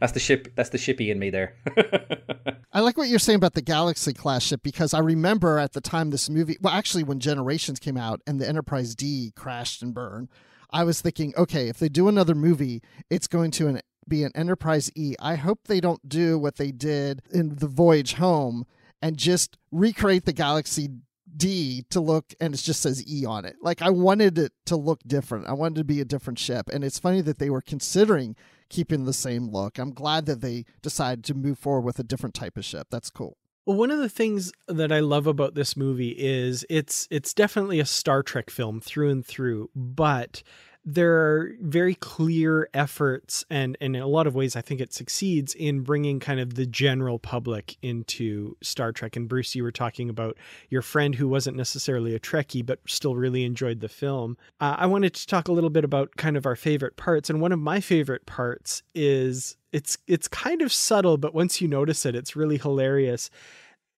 [0.00, 0.52] That's the ship.
[0.56, 1.54] That's the shippy in me there.
[2.72, 5.80] I like what you're saying about the Galaxy class ship because I remember at the
[5.80, 9.94] time this movie, well, actually, when Generations came out and the Enterprise D crashed and
[9.94, 10.28] burned,
[10.70, 14.32] I was thinking, okay, if they do another movie, it's going to an, be an
[14.34, 15.14] Enterprise E.
[15.20, 18.66] I hope they don't do what they did in the Voyage Home
[19.00, 20.88] and just recreate the Galaxy
[21.36, 23.56] D to look and it just says E on it.
[23.60, 25.46] Like I wanted it to look different.
[25.46, 26.68] I wanted to be a different ship.
[26.72, 28.36] And it's funny that they were considering
[28.68, 29.78] keeping the same look.
[29.78, 32.88] I'm glad that they decided to move forward with a different type of ship.
[32.90, 33.36] That's cool.
[33.66, 37.80] Well, one of the things that I love about this movie is it's it's definitely
[37.80, 40.44] a Star Trek film through and through, but
[40.88, 44.92] there are very clear efforts and, and in a lot of ways i think it
[44.92, 49.16] succeeds in bringing kind of the general public into star trek.
[49.16, 50.38] And bruce you were talking about
[50.70, 54.36] your friend who wasn't necessarily a trekkie but still really enjoyed the film.
[54.60, 57.28] Uh, i wanted to talk a little bit about kind of our favorite parts.
[57.28, 61.68] And one of my favorite parts is it's it's kind of subtle but once you
[61.68, 63.30] notice it it's really hilarious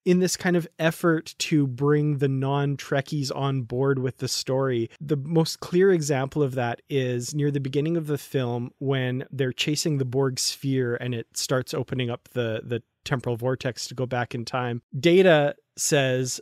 [0.08, 4.88] in this kind of effort to bring the non Trekkies on board with the story.
[5.02, 9.52] The most clear example of that is near the beginning of the film when they're
[9.52, 14.06] chasing the Borg sphere and it starts opening up the, the temporal vortex to go
[14.06, 14.80] back in time.
[14.98, 16.40] Data says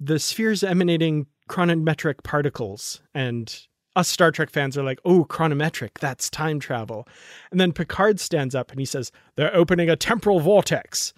[0.00, 6.28] the sphere's emanating chronometric particles and us Star Trek fans are like, oh, chronometric, that's
[6.28, 7.06] time travel.
[7.52, 11.14] And then Picard stands up and he says, they're opening a temporal vortex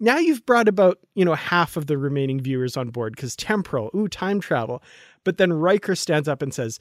[0.00, 3.90] now you've brought about, you know, half of the remaining viewers on board because temporal,
[3.94, 4.82] ooh, time travel.
[5.24, 6.78] But then Riker stands up and says,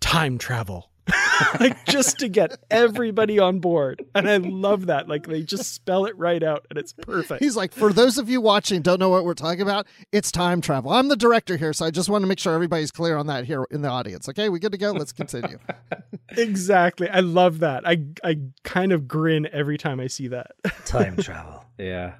[0.00, 0.90] time travel.
[1.60, 4.04] like just to get everybody on board.
[4.14, 5.08] And I love that.
[5.08, 7.42] Like they just spell it right out and it's perfect.
[7.42, 10.60] He's like, for those of you watching, don't know what we're talking about, it's time
[10.60, 10.90] travel.
[10.90, 13.44] I'm the director here, so I just want to make sure everybody's clear on that
[13.44, 14.28] here in the audience.
[14.28, 14.92] Okay, we good to go?
[14.92, 15.58] Let's continue.
[16.30, 17.08] exactly.
[17.08, 17.88] I love that.
[17.88, 20.52] I I kind of grin every time I see that.
[20.84, 21.64] time travel.
[21.78, 22.14] Yeah.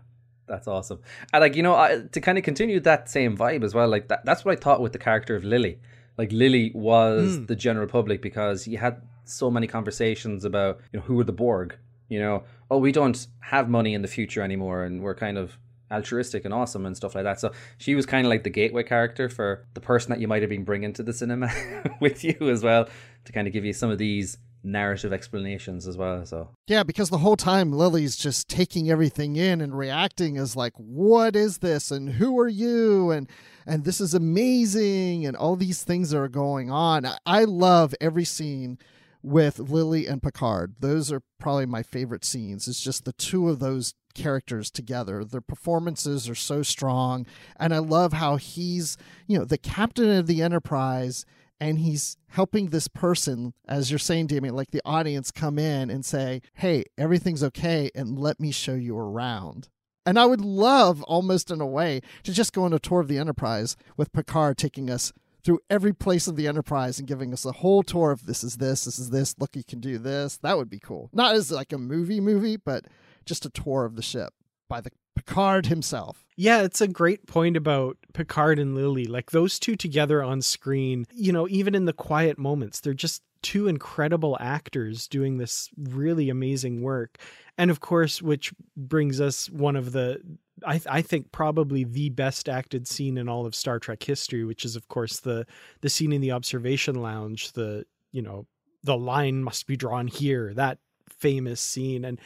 [0.48, 1.00] That's awesome.
[1.32, 4.08] And like, you know, I, to kind of continue that same vibe as well, like
[4.08, 5.78] that that's what I thought with the character of Lily
[6.18, 7.46] like Lily was mm.
[7.46, 11.32] the general public because you had so many conversations about you know who were the
[11.32, 11.78] Borg.
[12.08, 15.56] You know, oh, we don't have money in the future anymore, and we're kind of
[15.90, 17.40] altruistic and awesome and stuff like that.
[17.40, 20.42] So she was kind of like the gateway character for the person that you might
[20.42, 21.50] have been bringing to the cinema
[22.00, 22.88] with you as well
[23.24, 26.24] to kind of give you some of these narrative explanations as well.
[26.26, 30.72] So yeah, because the whole time Lily's just taking everything in and reacting as like,
[30.76, 33.28] "What is this?" and "Who are you?" and
[33.66, 37.06] and this is amazing, and all these things are going on.
[37.26, 38.78] I love every scene
[39.22, 40.76] with Lily and Picard.
[40.80, 42.68] Those are probably my favorite scenes.
[42.68, 45.24] It's just the two of those characters together.
[45.24, 47.26] Their performances are so strong,
[47.58, 51.24] and I love how he's, you know, the captain of the Enterprise
[51.60, 56.04] and he's helping this person, as you're saying, Damien, like the audience come in and
[56.04, 59.68] say, Hey, everything's okay, and let me show you around.
[60.06, 63.08] And I would love, almost in a way, to just go on a tour of
[63.08, 65.12] the Enterprise with Picard taking us
[65.44, 68.56] through every place of the Enterprise and giving us a whole tour of this is
[68.56, 70.38] this, this is this, look, you can do this.
[70.38, 71.10] That would be cool.
[71.12, 72.84] Not as like a movie movie, but
[73.24, 74.32] just a tour of the ship
[74.68, 76.24] by the Picard himself.
[76.40, 79.06] Yeah, it's a great point about Picard and Lily.
[79.06, 83.24] Like those two together on screen, you know, even in the quiet moments, they're just
[83.42, 87.18] two incredible actors doing this really amazing work.
[87.58, 90.20] And of course, which brings us one of the
[90.64, 94.64] I, I, think probably the best acted scene in all of Star Trek history, which
[94.64, 95.44] is of course the
[95.80, 97.50] the scene in the observation lounge.
[97.52, 98.46] The you know
[98.84, 100.54] the line must be drawn here.
[100.54, 100.78] That
[101.10, 102.20] famous scene, and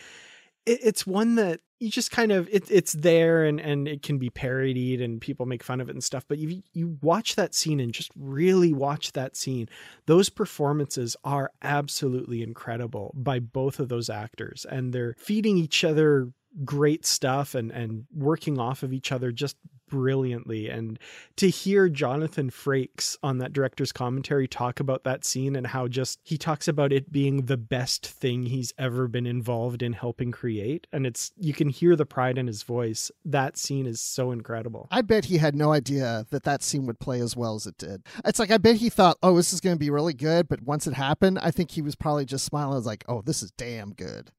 [0.66, 4.18] it, it's one that you just kind of it, it's there and and it can
[4.18, 7.54] be parodied and people make fun of it and stuff but you you watch that
[7.54, 9.68] scene and just really watch that scene
[10.06, 16.30] those performances are absolutely incredible by both of those actors and they're feeding each other
[16.64, 19.56] great stuff and and working off of each other just
[19.92, 20.70] brilliantly.
[20.70, 20.98] And
[21.36, 26.18] to hear Jonathan Frakes on that director's commentary talk about that scene and how just
[26.22, 30.86] he talks about it being the best thing he's ever been involved in helping create.
[30.94, 33.10] And it's, you can hear the pride in his voice.
[33.22, 34.88] That scene is so incredible.
[34.90, 37.76] I bet he had no idea that that scene would play as well as it
[37.76, 38.02] did.
[38.24, 40.48] It's like, I bet he thought, oh, this is going to be really good.
[40.48, 42.72] But once it happened, I think he was probably just smiling.
[42.72, 44.30] I was like, oh, this is damn good.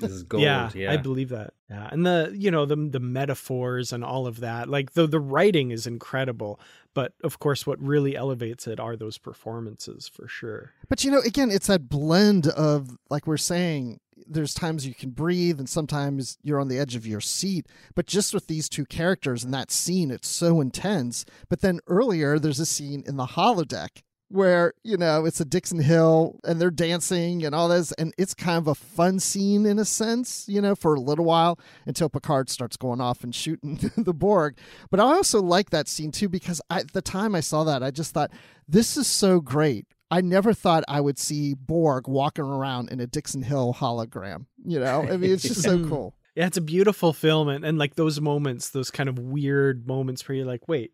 [0.00, 0.42] this is gold.
[0.42, 1.52] Yeah, yeah, I believe that.
[1.68, 1.88] Yeah.
[1.90, 4.70] And the, you know, the, the metaphors and all of that that.
[4.70, 6.60] Like the the writing is incredible,
[6.94, 10.72] but of course what really elevates it are those performances for sure.
[10.88, 15.10] But you know, again, it's that blend of like we're saying there's times you can
[15.10, 18.84] breathe and sometimes you're on the edge of your seat but just with these two
[18.84, 23.26] characters and that scene it's so intense but then earlier there's a scene in the
[23.26, 28.14] holodeck where you know it's a Dixon Hill and they're dancing and all this, and
[28.16, 31.58] it's kind of a fun scene in a sense, you know, for a little while
[31.86, 34.56] until Picard starts going off and shooting the Borg.
[34.90, 37.82] But I also like that scene too because I, at the time I saw that,
[37.82, 38.30] I just thought
[38.66, 39.86] this is so great.
[40.10, 44.46] I never thought I would see Borg walking around in a Dixon Hill hologram.
[44.64, 46.14] You know, I mean, it's just so cool.
[46.34, 50.26] Yeah, it's a beautiful film, and, and like those moments, those kind of weird moments
[50.26, 50.92] where you're like, wait,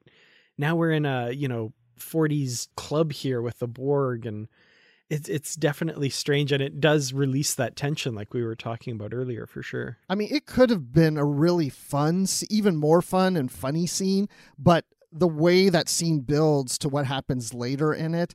[0.57, 4.49] now we're in a you know 40s club here with the Borg and
[5.11, 9.15] it's it's definitely strange and it does release that tension like we were talking about
[9.15, 9.99] earlier for sure.
[10.09, 14.29] I mean, it could have been a really fun, even more fun and funny scene,
[14.59, 18.35] but the way that scene builds to what happens later in it,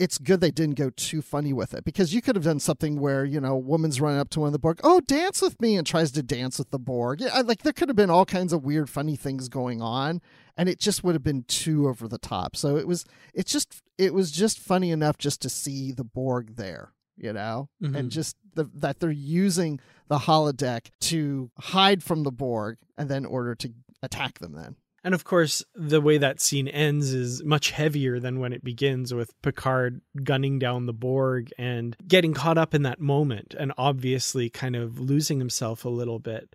[0.00, 2.98] it's good they didn't go too funny with it because you could have done something
[2.98, 5.60] where you know a woman's running up to one of the Borg, oh dance with
[5.60, 7.20] me, and tries to dance with the Borg.
[7.20, 10.22] Yeah, like there could have been all kinds of weird, funny things going on,
[10.56, 12.56] and it just would have been too over the top.
[12.56, 16.56] So it was, it's just, it was just funny enough just to see the Borg
[16.56, 17.94] there, you know, mm-hmm.
[17.94, 23.26] and just the, that they're using the holodeck to hide from the Borg and then
[23.26, 24.54] order to attack them.
[24.54, 28.62] Then and of course, the way that scene ends is much heavier than when it
[28.62, 33.72] begins with Picard gunning down the Borg and getting caught up in that moment and
[33.78, 36.54] obviously kind of losing himself a little bit.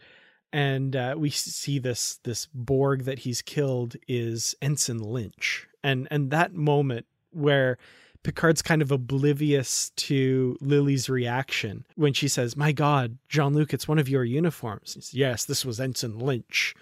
[0.53, 6.29] And uh, we see this this Borg that he's killed is Ensign Lynch, and and
[6.31, 7.77] that moment where
[8.23, 13.87] Picard's kind of oblivious to Lily's reaction when she says, "My God, Jean Luc, it's
[13.87, 16.73] one of your uniforms." Says, yes, this was Ensign Lynch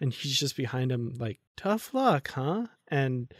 [0.00, 3.32] and he's just behind him like tough luck huh and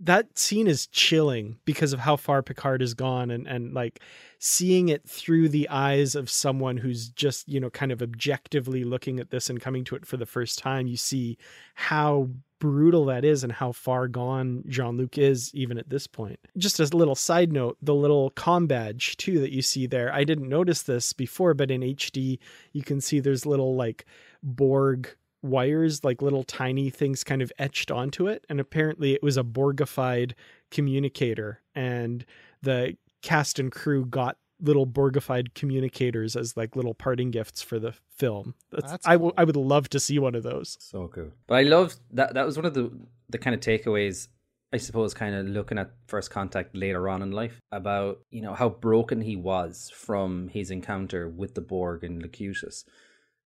[0.00, 4.00] that scene is chilling because of how far Picard has gone and and like
[4.38, 9.18] seeing it through the eyes of someone who's just, you know, kind of objectively looking
[9.18, 11.38] at this and coming to it for the first time, you see
[11.74, 16.38] how brutal that is and how far gone Jean-Luc is even at this point.
[16.56, 20.12] Just as a little side note, the little com badge too that you see there.
[20.12, 22.38] I didn't notice this before, but in HD
[22.72, 24.04] you can see there's little like
[24.42, 25.14] Borg
[25.44, 28.44] wires, like little tiny things kind of etched onto it.
[28.48, 30.32] And apparently it was a Borgified
[30.70, 31.60] communicator.
[31.74, 32.24] And
[32.62, 37.92] the cast and crew got little Borgified communicators as like little parting gifts for the
[38.16, 38.54] film.
[38.72, 40.76] That's, That's I, w- I would love to see one of those.
[40.80, 41.30] So cool.
[41.46, 42.34] But I loved that.
[42.34, 42.90] That was one of the,
[43.28, 44.28] the kind of takeaways
[44.72, 48.54] I suppose kind of looking at first contact later on in life about you know
[48.54, 52.84] how broken he was from his encounter with the Borg and Locutus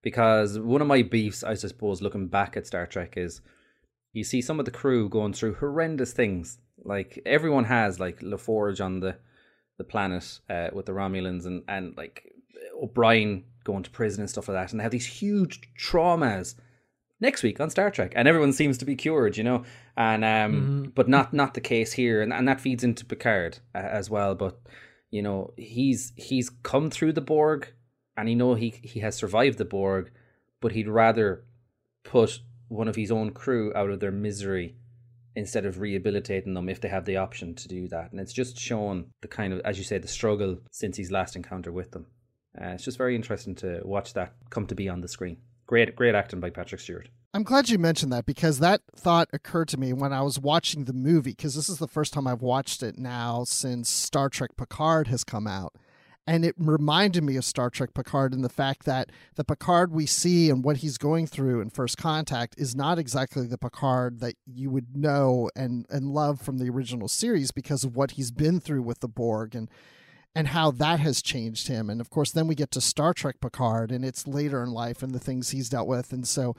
[0.02, 3.40] because one of my beefs, I suppose, looking back at Star Trek is
[4.12, 6.58] you see some of the crew going through horrendous things.
[6.84, 9.16] Like everyone has, like LaForge on the
[9.78, 12.24] the planet uh, with the Romulans, and and like
[12.82, 16.54] O'Brien going to prison and stuff like that, and they have these huge traumas.
[17.20, 19.64] Next week on Star Trek, and everyone seems to be cured, you know,
[19.96, 20.84] and um, mm-hmm.
[20.94, 24.36] but not not the case here, and and that feeds into Picard uh, as well.
[24.36, 24.60] But
[25.10, 27.72] you know, he's he's come through the Borg
[28.18, 30.10] and he know he he has survived the Borg,
[30.60, 31.44] but he'd rather
[32.02, 34.74] put one of his own crew out of their misery
[35.36, 38.10] instead of rehabilitating them if they have the option to do that.
[38.10, 41.36] And it's just shown the kind of, as you say, the struggle since his last
[41.36, 42.06] encounter with them.
[42.60, 45.36] Uh, it's just very interesting to watch that come to be on the screen.
[45.66, 47.08] Great, great acting by Patrick Stewart.
[47.32, 50.86] I'm glad you mentioned that because that thought occurred to me when I was watching
[50.86, 51.32] the movie.
[51.32, 55.22] Because this is the first time I've watched it now since Star Trek Picard has
[55.22, 55.76] come out
[56.28, 60.04] and it reminded me of Star Trek Picard in the fact that the Picard we
[60.04, 64.34] see and what he's going through in First Contact is not exactly the Picard that
[64.44, 68.60] you would know and and love from the original series because of what he's been
[68.60, 69.70] through with the Borg and
[70.34, 71.88] and how that has changed him.
[71.88, 75.02] And of course, then we get to Star Trek Picard and it's later in life
[75.02, 76.12] and the things he's dealt with.
[76.12, 76.54] And so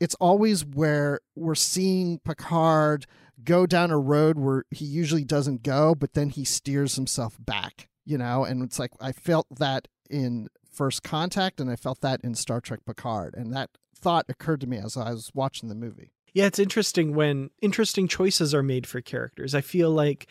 [0.00, 3.04] it's always where we're seeing Picard
[3.44, 7.89] go down a road where he usually doesn't go, but then he steers himself back
[8.10, 12.20] you know, and it's like I felt that in First Contact and I felt that
[12.24, 13.34] in Star Trek Picard.
[13.36, 16.10] And that thought occurred to me as I was watching the movie.
[16.34, 19.54] Yeah, it's interesting when interesting choices are made for characters.
[19.54, 20.26] I feel like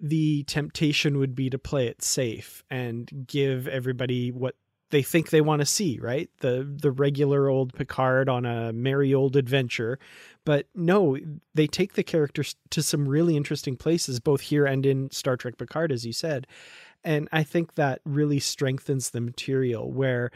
[0.00, 4.54] the temptation would be to play it safe and give everybody what
[4.90, 6.30] they think they want to see, right?
[6.40, 9.98] The the regular old Picard on a merry old adventure.
[10.44, 11.18] But no,
[11.54, 15.58] they take the characters to some really interesting places, both here and in Star Trek
[15.58, 16.46] Picard, as you said.
[17.06, 20.32] And I think that really strengthens the material where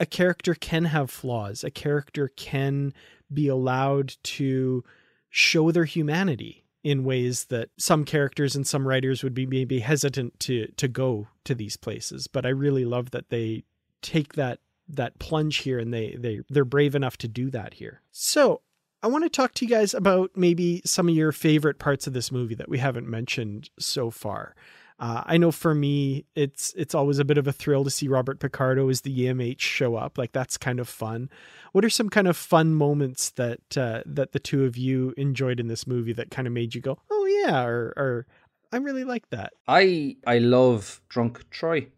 [0.00, 2.92] a character can have flaws, a character can
[3.32, 4.82] be allowed to
[5.30, 10.38] show their humanity in ways that some characters and some writers would be maybe hesitant
[10.40, 12.26] to to go to these places.
[12.26, 13.62] But i really love that they
[14.02, 18.02] take that that plunge here and they they they're brave enough to do that here.
[18.10, 18.60] So
[19.04, 22.12] i want to talk to you guys about maybe some of your favorite parts of
[22.12, 24.56] this movie that we haven't mentioned so far
[24.98, 28.08] uh, I know for me, it's it's always a bit of a thrill to see
[28.08, 30.18] Robert Picardo as the EMH show up.
[30.18, 31.30] Like that's kind of fun.
[31.72, 35.58] What are some kind of fun moments that uh, that the two of you enjoyed
[35.58, 38.26] in this movie that kind of made you go, "Oh yeah," or, or
[38.72, 41.88] "I really like that." I I love Drunk Troy.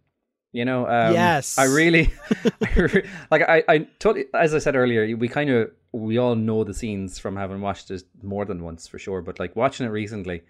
[0.53, 2.12] You know, um, yes, I really,
[3.30, 6.74] like I I totally as I said earlier, we kind of we all know the
[6.74, 9.20] scenes from having watched it more than once for sure.
[9.20, 10.42] But like watching it recently,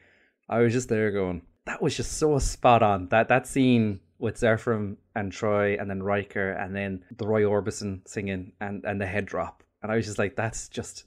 [0.48, 3.08] I was just there going that was just so spot on.
[3.08, 8.06] That that scene with Zefram and Troy and then Riker and then the Roy Orbison
[8.06, 9.62] singing and, and the head drop.
[9.82, 11.04] And I was just like, that's just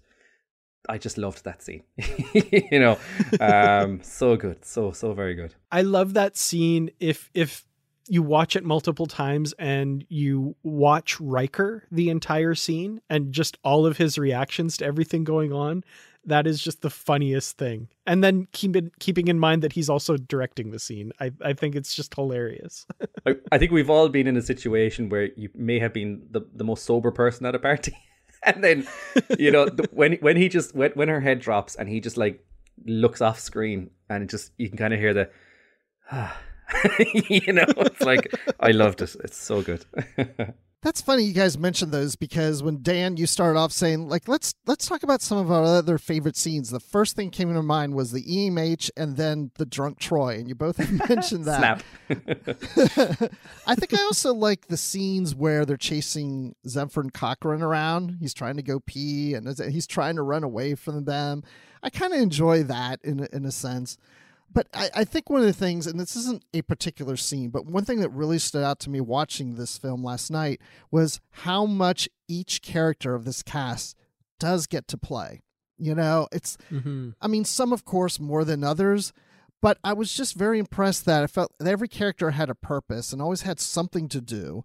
[0.89, 1.84] I just loved that scene.
[2.34, 2.97] you know.
[3.39, 4.64] Um so good.
[4.66, 5.53] So so very good.
[5.72, 7.66] I love that scene if if
[8.10, 13.86] you watch it multiple times and you watch Riker the entire scene and just all
[13.86, 15.84] of his reactions to everything going on
[16.28, 17.88] that is just the funniest thing.
[18.05, 21.11] And then keep in, keeping in mind that he's also directing the scene.
[21.19, 22.86] I, I think it's just hilarious.
[23.25, 26.41] I, I, think we've all been in a situation where you may have been the,
[26.53, 27.97] the most sober person at a party.
[28.43, 28.88] and then,
[29.39, 32.17] you know, the, when when he just when, when her head drops and he just
[32.17, 32.45] like
[32.86, 35.30] looks off screen and it just you can kind of hear the
[37.30, 39.15] you know, it's like I loved it.
[39.23, 39.86] It's so good.
[40.84, 44.53] That's funny you guys mentioned those because when Dan you started off saying like let's
[44.67, 46.69] let's talk about some of our other favorite scenes.
[46.69, 50.47] The first thing came to mind was the EMH and then the drunk Troy, and
[50.47, 50.78] you both
[51.09, 51.84] mentioned that.
[52.07, 52.09] Snap.
[53.67, 58.17] I think I also like the scenes where they're chasing Zefram Cochrane around.
[58.19, 61.43] He's trying to go pee and he's trying to run away from them.
[61.82, 63.97] I kind of enjoy that in in a sense.
[64.52, 67.66] But I, I, think one of the things, and this isn't a particular scene, but
[67.66, 71.66] one thing that really stood out to me watching this film last night was how
[71.66, 73.95] much each character of this cast
[74.39, 75.41] does get to play.
[75.78, 77.12] You know, it's, mm-hmm.
[77.22, 79.14] I mean, some, of course, more than others,
[79.62, 83.14] but I was just very impressed that I felt that every character had a purpose
[83.14, 84.64] and always had something to do.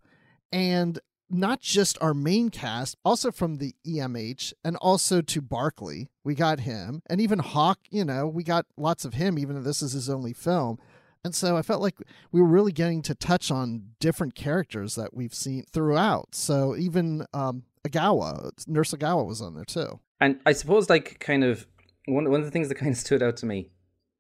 [0.51, 0.99] And
[1.33, 6.09] not just our main cast, also from the EMH and also to Barclay.
[6.22, 7.03] We got him.
[7.07, 10.11] And even Hawk, you know, we got lots of him, even though this is his
[10.11, 10.78] only film.
[11.24, 11.97] And so I felt like
[12.33, 16.35] we were really getting to touch on different characters that we've seen throughout.
[16.35, 20.01] So even um, Ogawa, Nurse Ogawa was on there too.
[20.20, 21.66] And I suppose, like, kind of
[22.07, 23.70] one, one of the things that kind of stood out to me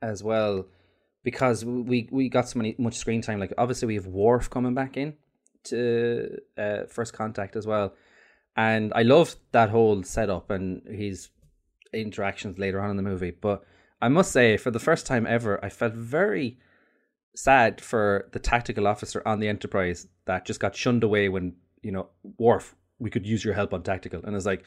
[0.00, 0.66] as well,
[1.24, 4.74] because we, we got so many much screen time, like, obviously we have Worf coming
[4.74, 5.14] back in
[5.64, 7.94] to uh, First Contact as well,
[8.56, 11.30] and I loved that whole setup and his
[11.92, 13.30] interactions later on in the movie.
[13.30, 13.64] But
[14.00, 16.58] I must say, for the first time ever, I felt very
[17.34, 21.92] sad for the tactical officer on the Enterprise that just got shunned away when you
[21.92, 22.08] know
[22.38, 24.64] Worf, we could use your help on tactical, and it's like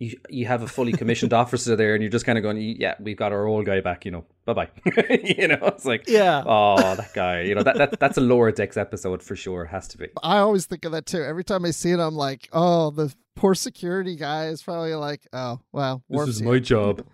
[0.00, 2.94] you you have a fully commissioned officer there, and you're just kind of going, yeah,
[2.98, 4.68] we've got our old guy back, you know, bye bye.
[5.22, 8.50] you know, it's like, yeah, oh, that guy, you know, that, that that's a lower
[8.50, 10.08] decks episode for sure, has to be.
[10.22, 11.22] I always think of that too.
[11.22, 15.28] Every time I see it, I'm like, oh, the poor security guy is probably like,
[15.34, 17.04] oh, well, this is my job.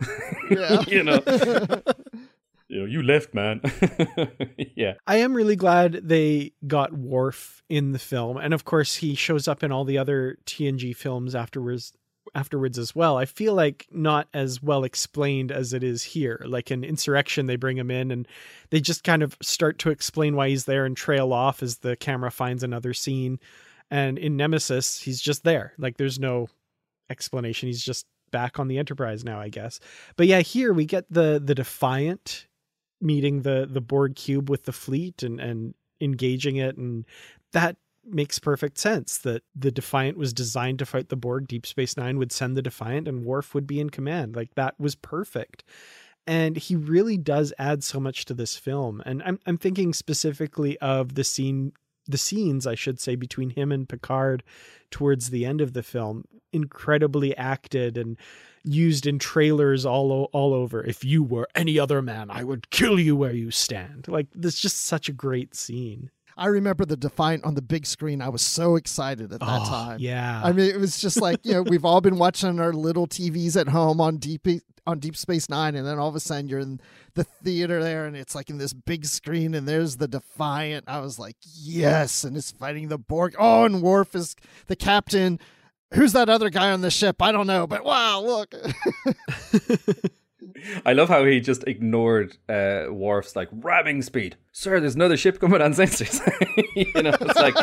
[0.49, 1.21] yeah, you know.
[2.69, 3.63] you know, you left, man.
[4.77, 4.95] yeah.
[5.09, 8.37] I am really glad they got Worf in the film.
[8.37, 11.93] And of course, he shows up in all the other TNG films afterwards
[12.35, 13.17] afterwards as well.
[13.17, 16.43] I feel like not as well explained as it is here.
[16.47, 18.29] Like in Insurrection, they bring him in and
[18.71, 21.97] they just kind of start to explain why he's there and trail off as the
[21.97, 23.39] camera finds another scene.
[23.91, 25.73] And in Nemesis, he's just there.
[25.79, 26.49] Like there's no
[27.11, 27.69] explanation.
[27.69, 29.81] He's just back on the Enterprise now, I guess.
[30.17, 32.47] But yeah, here we get the the Defiant
[33.01, 37.05] meeting the the Borg cube with the fleet and and engaging it and
[37.53, 37.77] that
[38.09, 41.49] makes perfect sense that the Defiant was designed to fight the Borg.
[41.49, 44.37] Deep Space Nine would send the Defiant, and Worf would be in command.
[44.37, 45.65] Like that was perfect.
[46.27, 49.03] And he really does add so much to this film.
[49.07, 51.73] And I'm I'm thinking specifically of the scene
[52.09, 54.43] the scenes, I should say, between him and Picard
[54.91, 58.17] towards the end of the film, incredibly acted and
[58.65, 60.83] used in trailers all all over.
[60.83, 64.09] If you were any other man, I would kill you where you stand.
[64.09, 66.11] Like this, just such a great scene.
[66.37, 68.21] I remember the Defiant on the big screen.
[68.21, 69.99] I was so excited at that oh, time.
[70.01, 70.43] Yeah.
[70.45, 73.59] I mean, it was just like, you know, we've all been watching our little TVs
[73.59, 74.47] at home on Deep
[74.87, 76.81] on Deep Space Nine, and then all of a sudden you're in
[77.15, 80.85] the theater there, and it's like in this big screen, and there's the Defiant.
[80.87, 83.35] I was like, yes, and it's fighting the Borg.
[83.39, 84.37] Oh, and Worf is
[84.69, 85.41] the captain.
[85.95, 87.21] Who's that other guy on the ship?
[87.21, 88.55] I don't know, but wow, look.
[90.85, 94.37] I love how he just ignored uh, Worf's like ramming speed.
[94.53, 96.21] Sir, there's another ship coming on sensors.
[96.77, 97.55] you know, it's like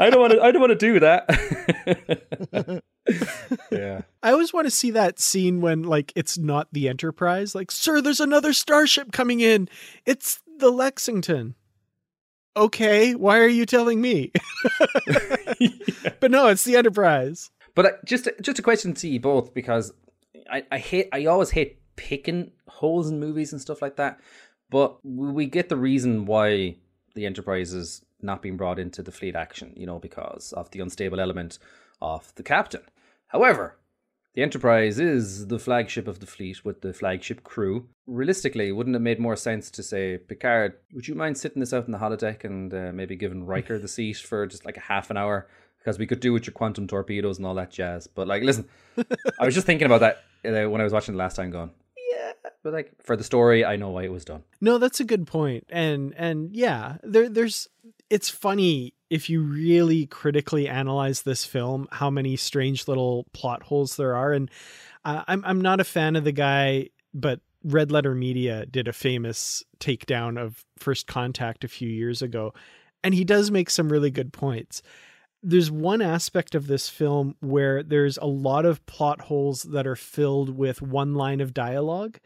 [0.00, 0.42] I don't want to.
[0.42, 2.82] I don't want to do that.
[3.70, 4.02] yeah.
[4.22, 7.54] I always want to see that scene when like it's not the Enterprise.
[7.54, 9.68] Like, sir, there's another starship coming in.
[10.06, 11.54] It's the Lexington.
[12.56, 14.32] Okay, why are you telling me?
[15.58, 15.70] yeah.
[16.20, 17.50] But no, it's the Enterprise.
[17.74, 19.92] But just just a question to you both because
[20.50, 24.20] I, I hate I always hate picking holes in movies and stuff like that.
[24.70, 26.76] But we get the reason why
[27.14, 30.80] the Enterprise is not being brought into the fleet action, you know, because of the
[30.80, 31.58] unstable element
[32.00, 32.82] of the captain.
[33.28, 33.76] However,
[34.34, 37.86] the Enterprise is the flagship of the fleet with the flagship crew.
[38.06, 41.72] Realistically, wouldn't it have made more sense to say, Picard, would you mind sitting this
[41.72, 44.80] out in the holodeck and uh, maybe giving Riker the seat for just like a
[44.80, 45.46] half an hour?
[45.78, 48.08] Because we could do with your quantum torpedoes and all that jazz.
[48.08, 48.68] But like, listen,
[49.38, 51.50] I was just thinking about that uh, when I was watching the last time.
[51.50, 51.70] Going,
[52.64, 54.42] but like for the story, I know why it was done.
[54.60, 55.66] No, that's a good point.
[55.68, 57.68] And and yeah, there there's
[58.10, 63.96] it's funny if you really critically analyze this film how many strange little plot holes
[63.96, 64.50] there are and
[65.04, 68.92] uh, I'm I'm not a fan of the guy but Red Letter Media did a
[68.92, 72.54] famous takedown of First Contact a few years ago
[73.02, 74.82] and he does make some really good points
[75.42, 79.96] there's one aspect of this film where there's a lot of plot holes that are
[79.96, 82.18] filled with one line of dialogue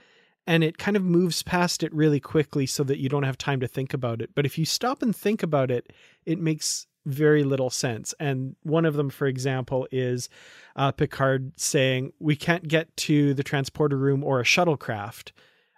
[0.48, 3.60] and it kind of moves past it really quickly so that you don't have time
[3.60, 4.30] to think about it.
[4.34, 5.92] But if you stop and think about it,
[6.24, 8.14] it makes very little sense.
[8.18, 10.30] And one of them, for example, is
[10.74, 15.32] uh, Picard saying, We can't get to the transporter room or a shuttlecraft.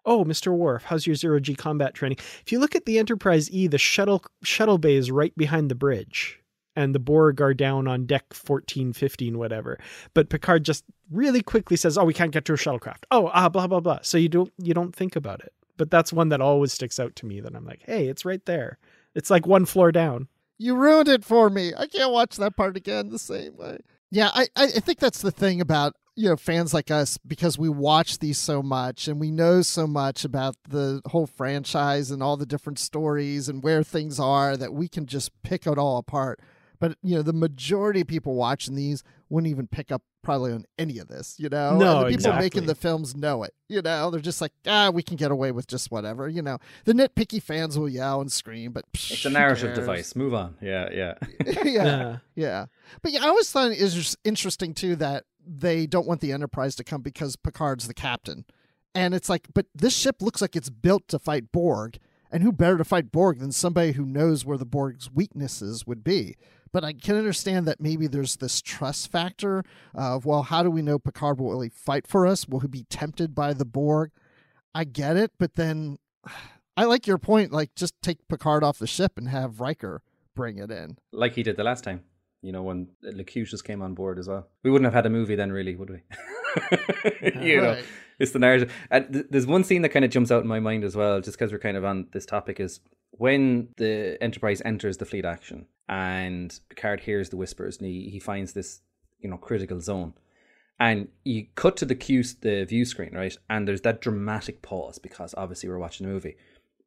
[0.06, 0.56] Oh, Mr.
[0.56, 2.18] Worf, how's your zero G combat training?
[2.46, 5.74] If you look at the Enterprise E, the shuttle shuttle bay is right behind the
[5.74, 6.40] bridge
[6.80, 9.78] and the Borg are down on deck 14, 15, whatever.
[10.14, 13.50] But Picard just really quickly says, "Oh, we can't get to a shuttlecraft." Oh, ah,
[13.50, 13.98] blah blah blah.
[14.02, 15.52] So you don't you don't think about it.
[15.76, 17.40] But that's one that always sticks out to me.
[17.40, 18.78] That I'm like, hey, it's right there.
[19.14, 20.28] It's like one floor down.
[20.56, 21.72] You ruined it for me.
[21.76, 23.78] I can't watch that part again the same way.
[24.10, 27.68] Yeah, I I think that's the thing about you know fans like us because we
[27.68, 32.38] watch these so much and we know so much about the whole franchise and all
[32.38, 36.40] the different stories and where things are that we can just pick it all apart
[36.80, 40.64] but you know, the majority of people watching these wouldn't even pick up probably on
[40.78, 41.36] any of this.
[41.38, 42.44] You know, no, and the people exactly.
[42.44, 43.54] making the films know it.
[43.68, 46.28] You know, they're just like, ah, we can get away with just whatever.
[46.28, 50.16] You know, the nitpicky fans will yell and scream, but psh, it's a narrative device.
[50.16, 50.56] Move on.
[50.60, 51.14] Yeah, yeah,
[51.46, 52.66] yeah, yeah, yeah.
[53.02, 56.74] But yeah, I always thought it was interesting too that they don't want the Enterprise
[56.76, 58.44] to come because Picard's the captain.
[58.94, 61.98] And it's like, but this ship looks like it's built to fight Borg.
[62.32, 66.04] And who better to fight Borg than somebody who knows where the Borg's weaknesses would
[66.04, 66.36] be?
[66.72, 69.64] But I can understand that maybe there's this trust factor
[69.94, 72.46] of, well, how do we know Picard will really fight for us?
[72.48, 74.10] Will he be tempted by the Borg?
[74.74, 75.98] I get it, but then
[76.76, 77.52] I like your point.
[77.52, 80.02] Like, just take Picard off the ship and have Riker
[80.34, 80.96] bring it in.
[81.12, 82.02] Like he did the last time,
[82.42, 84.48] you know, when Locutus came on board as well.
[84.62, 85.96] We wouldn't have had a movie then, really, would we?
[87.42, 87.78] you right.
[87.78, 87.82] know,
[88.18, 88.72] it's the narrative.
[88.90, 91.20] And th- there's one scene that kind of jumps out in my mind as well,
[91.20, 95.24] just because we're kind of on this topic, is when the Enterprise enters the fleet
[95.24, 98.80] action and Picard hears the whispers and he, he finds this,
[99.18, 100.14] you know, critical zone.
[100.78, 103.36] And you cut to the cue, the view screen, right?
[103.50, 106.36] And there's that dramatic pause because obviously we're watching a movie.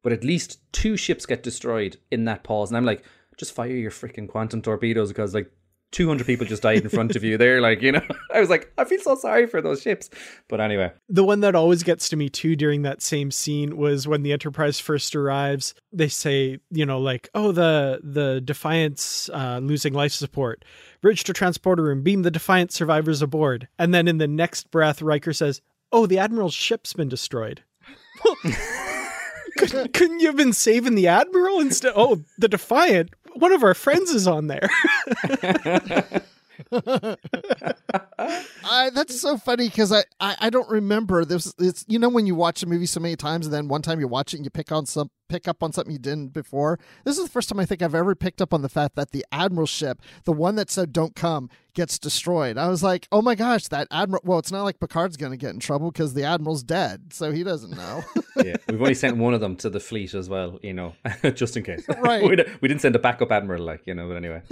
[0.02, 2.70] But at least two ships get destroyed in that pause.
[2.70, 3.04] And I'm like,
[3.36, 5.52] just fire your freaking quantum torpedoes because like
[5.94, 8.02] 200 people just died in front of you there like you know?
[8.34, 10.10] I was like i feel so sorry for those ships.
[10.48, 10.92] But anyway.
[11.08, 14.32] The one that always gets to me too during that same scene was when the
[14.32, 15.72] enterprise first arrives.
[15.92, 20.64] They say you know like oh the the Defiant's uh, losing life support.
[21.00, 22.02] Bridge to transporter room.
[22.02, 23.68] Beam the defiant survivors aboard.
[23.78, 27.62] And then in the next breath riker says oh the admiral's ship's been destroyed.
[29.56, 31.92] Couldn't, couldn't you have been saving the admiral instead?
[31.94, 34.68] Oh the defiant one of our friends is on there.
[38.64, 41.52] I, that's so funny because I, I, I don't remember this.
[41.58, 44.00] It's you know when you watch a movie so many times and then one time
[44.00, 46.78] you watch it and you pick on some pick up on something you didn't before.
[47.04, 49.10] This is the first time I think I've ever picked up on the fact that
[49.10, 52.56] the admiral ship, the one that said "Don't come," gets destroyed.
[52.56, 54.22] I was like, oh my gosh, that admiral.
[54.24, 57.32] Well, it's not like Picard's going to get in trouble because the admiral's dead, so
[57.32, 58.02] he doesn't know.
[58.36, 60.94] yeah, we've only sent one of them to the fleet as well, you know,
[61.34, 61.86] just in case.
[62.00, 62.22] Right.
[62.28, 64.08] we, we didn't send a backup admiral, like you know.
[64.08, 64.42] But anyway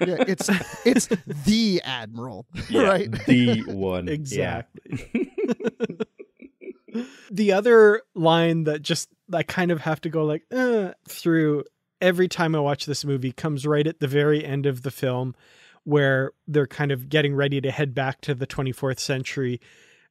[0.00, 0.50] yeah, it's
[0.84, 3.26] it's the admiral, yeah, right?
[3.26, 5.20] The one, exactly.
[5.22, 7.04] Yeah.
[7.30, 11.64] the other line that just I kind of have to go like uh, through
[12.00, 15.34] every time I watch this movie comes right at the very end of the film,
[15.84, 19.60] where they're kind of getting ready to head back to the 24th century.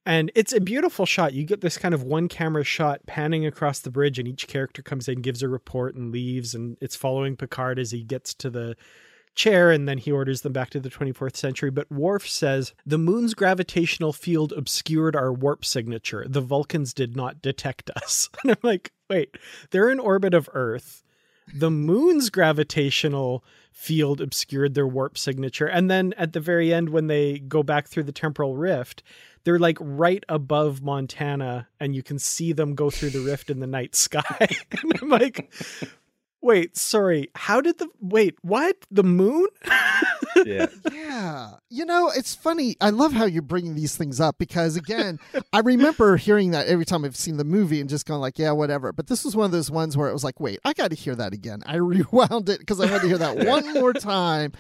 [0.05, 1.34] And it's a beautiful shot.
[1.34, 4.81] You get this kind of one camera shot panning across the bridge, and each character
[4.81, 6.53] comes in, gives a report, and leaves.
[6.53, 8.75] And it's following Picard as he gets to the
[9.36, 11.71] chair and then he orders them back to the 24th century.
[11.71, 16.25] But Worf says the moon's gravitational field obscured our warp signature.
[16.27, 18.29] The Vulcans did not detect us.
[18.43, 19.38] And I'm like, wait,
[19.71, 21.03] they're in orbit of Earth.
[21.53, 25.65] The moon's gravitational field obscured their warp signature.
[25.65, 29.01] And then at the very end, when they go back through the temporal rift,
[29.43, 33.59] they're like right above Montana, and you can see them go through the rift in
[33.59, 34.23] the night sky.
[34.71, 35.51] and I'm like,
[36.43, 37.29] Wait, sorry.
[37.35, 38.35] How did the wait?
[38.41, 39.47] What the moon?
[40.45, 41.51] yeah, yeah.
[41.69, 42.75] You know, it's funny.
[42.81, 45.19] I love how you're bringing these things up because again,
[45.53, 48.51] I remember hearing that every time I've seen the movie and just going like, yeah,
[48.51, 48.91] whatever.
[48.91, 50.97] But this was one of those ones where it was like, wait, I got to
[50.97, 51.63] hear that again.
[51.65, 54.51] I rewound it because I had to hear that one more time,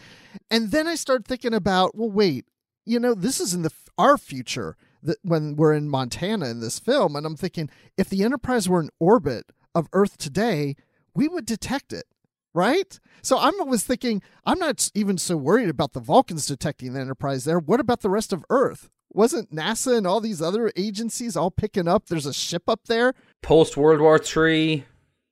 [0.49, 2.45] and then I started thinking about, well, wait,
[2.85, 6.79] you know, this is in the our future that when we're in Montana in this
[6.79, 10.77] film, and I'm thinking if the Enterprise were in orbit of Earth today
[11.15, 12.05] we would detect it,
[12.53, 12.99] right?
[13.21, 17.45] So I'm always thinking, I'm not even so worried about the Vulcans detecting the Enterprise
[17.45, 17.59] there.
[17.59, 18.89] What about the rest of Earth?
[19.11, 22.07] Wasn't NASA and all these other agencies all picking up?
[22.07, 23.13] There's a ship up there.
[23.43, 24.85] Post World War Three,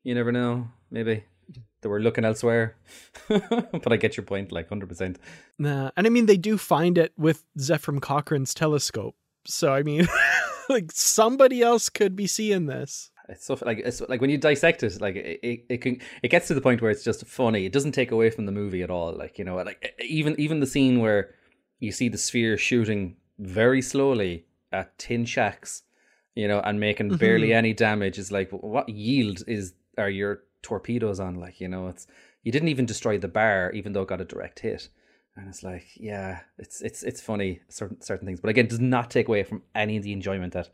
[0.04, 0.68] you never know.
[0.92, 1.24] Maybe
[1.82, 2.76] they were looking elsewhere.
[3.28, 5.18] but I get your point, like hundred percent.
[5.58, 9.16] Nah, and I mean they do find it with Zefram Cochrane's telescope.
[9.46, 10.08] So I mean,
[10.70, 13.11] like somebody else could be seeing this.
[13.30, 16.30] It's so like it's like when you dissect it, like it, it, it can it
[16.30, 17.66] gets to the point where it's just funny.
[17.66, 19.14] It doesn't take away from the movie at all.
[19.14, 21.36] Like you know, like even even the scene where
[21.80, 25.84] you see the sphere shooting very slowly at tin shacks,
[26.36, 27.18] you know, and making mm-hmm.
[27.18, 31.36] barely any damage is like what yield is are your torpedoes on?
[31.36, 32.08] Like you know, it's
[32.44, 34.90] you didn't even destroy the bar, even though it got a direct hit.
[35.36, 39.10] And it's like, yeah, it's it's it's funny certain certain things, but again, does not
[39.10, 40.70] take away from any of the enjoyment that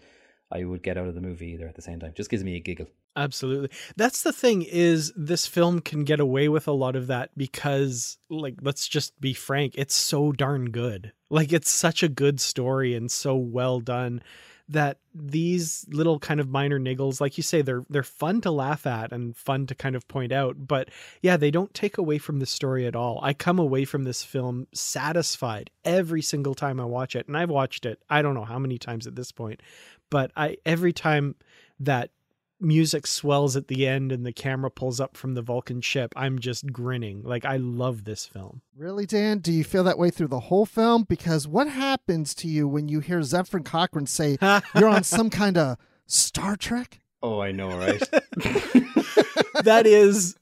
[0.52, 2.14] I would get out of the movie either at the same time.
[2.16, 2.88] Just gives me a giggle.
[3.16, 3.70] Absolutely.
[3.96, 8.18] That's the thing is this film can get away with a lot of that because
[8.30, 11.12] like let's just be frank, it's so darn good.
[11.30, 14.22] Like it's such a good story and so well done
[14.70, 18.86] that these little kind of minor niggles like you say they're they're fun to laugh
[18.86, 20.90] at and fun to kind of point out but
[21.22, 24.24] yeah they don't take away from the story at all i come away from this
[24.24, 28.44] film satisfied every single time i watch it and i've watched it i don't know
[28.44, 29.62] how many times at this point
[30.10, 31.36] but I every time
[31.80, 32.12] that
[32.60, 36.40] music swells at the end and the camera pulls up from the Vulcan ship, I'm
[36.40, 37.22] just grinning.
[37.24, 38.62] Like I love this film.
[38.76, 39.40] Really, Dan?
[39.40, 41.04] Do you feel that way through the whole film?
[41.04, 44.38] Because what happens to you when you hear Zefram Cochrane say
[44.76, 47.00] you're on some kind of Star Trek?
[47.22, 48.00] Oh, I know, right?
[49.64, 50.36] that is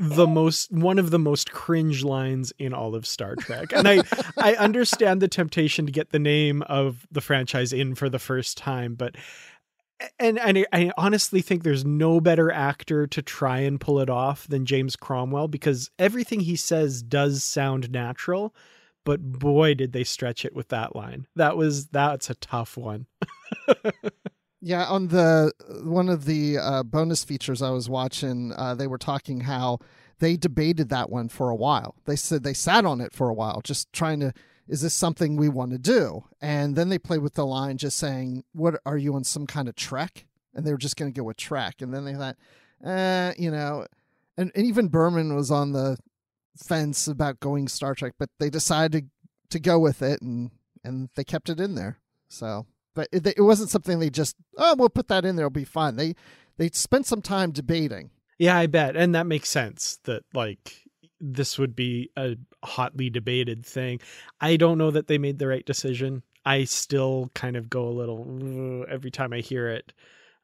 [0.00, 3.72] the most one of the most cringe lines in all of Star Trek.
[3.72, 4.02] And I
[4.38, 8.56] I understand the temptation to get the name of the franchise in for the first
[8.56, 9.14] time, but
[10.18, 14.48] and, and I honestly think there's no better actor to try and pull it off
[14.48, 18.54] than James Cromwell because everything he says does sound natural,
[19.04, 21.26] but boy did they stretch it with that line.
[21.36, 23.06] That was that's a tough one.
[24.62, 25.52] Yeah, on the
[25.82, 29.78] one of the uh, bonus features I was watching, uh, they were talking how
[30.18, 31.94] they debated that one for a while.
[32.04, 34.34] They said they sat on it for a while, just trying to,
[34.68, 36.24] is this something we want to do?
[36.42, 39.66] And then they played with the line, just saying, "What are you on some kind
[39.66, 41.80] of trek?" And they were just going to go with trek.
[41.80, 42.36] And then they thought,
[42.84, 43.86] eh, you know,
[44.36, 45.96] and, and even Berman was on the
[46.56, 50.50] fence about going Star Trek, but they decided to, to go with it, and
[50.84, 51.98] and they kept it in there.
[52.28, 55.54] So but it, it wasn't something they just oh we'll put that in there it'll
[55.54, 55.96] be fine.
[55.96, 56.14] They
[56.56, 58.10] they spent some time debating.
[58.38, 60.84] Yeah, I bet, and that makes sense that like
[61.20, 64.00] this would be a hotly debated thing.
[64.40, 66.22] I don't know that they made the right decision.
[66.44, 69.92] I still kind of go a little every time I hear it.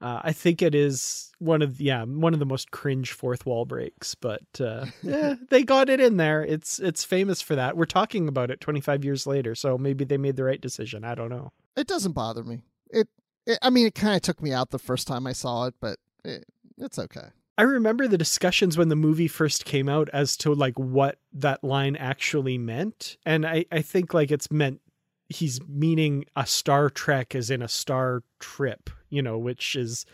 [0.00, 3.46] Uh, I think it is one of the, yeah one of the most cringe fourth
[3.46, 6.42] wall breaks, but uh, yeah, they got it in there.
[6.42, 7.76] It's it's famous for that.
[7.76, 11.02] We're talking about it 25 years later, so maybe they made the right decision.
[11.04, 11.52] I don't know.
[11.76, 12.62] It doesn't bother me.
[12.90, 13.08] It,
[13.46, 15.74] it I mean, it kind of took me out the first time I saw it,
[15.80, 16.44] but it,
[16.78, 17.28] it's okay.
[17.58, 21.64] I remember the discussions when the movie first came out as to like what that
[21.64, 24.80] line actually meant, and I I think like it's meant
[25.28, 30.06] he's meaning a Star Trek as in a star trip, you know, which is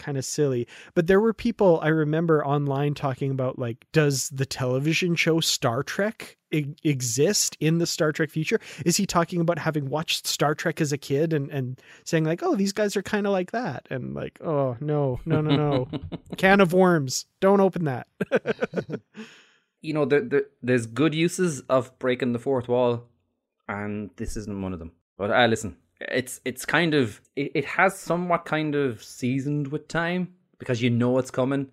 [0.00, 0.66] kind of silly.
[0.94, 5.84] But there were people I remember online talking about like, does the television show Star
[5.84, 8.58] Trek I- exist in the Star Trek future?
[8.84, 12.42] Is he talking about having watched Star Trek as a kid and and saying like,
[12.42, 15.88] oh, these guys are kind of like that, and like, oh no, no, no, no,
[16.36, 18.08] can of worms, don't open that.
[19.80, 23.06] you know, there, there, there's good uses of breaking the fourth wall
[23.70, 24.92] and this isn't one of them.
[25.16, 29.88] But uh, listen, it's it's kind of it, it has somewhat kind of seasoned with
[29.88, 31.68] time because you know it's coming,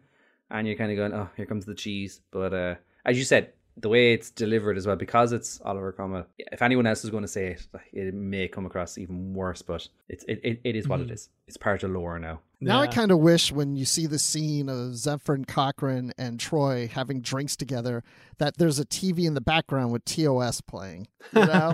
[0.49, 2.21] and you're kind of going, oh, here comes the cheese.
[2.31, 2.75] But uh,
[3.05, 6.25] as you said, the way it's delivered as well, because it's Oliver Cromwell.
[6.37, 9.61] If anyone else is going to say it, it may come across even worse.
[9.61, 11.03] But it's it, it, it is what mm.
[11.03, 11.29] it is.
[11.47, 12.39] It's part of lore now.
[12.59, 12.89] Now yeah.
[12.89, 17.21] I kind of wish when you see the scene of Zefram Cochrane and Troy having
[17.21, 18.03] drinks together
[18.39, 21.07] that there's a TV in the background with TOS playing.
[21.33, 21.73] You know?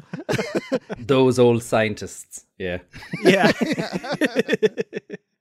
[1.00, 2.46] Those old scientists.
[2.58, 2.80] Yeah.
[3.24, 3.52] Yeah.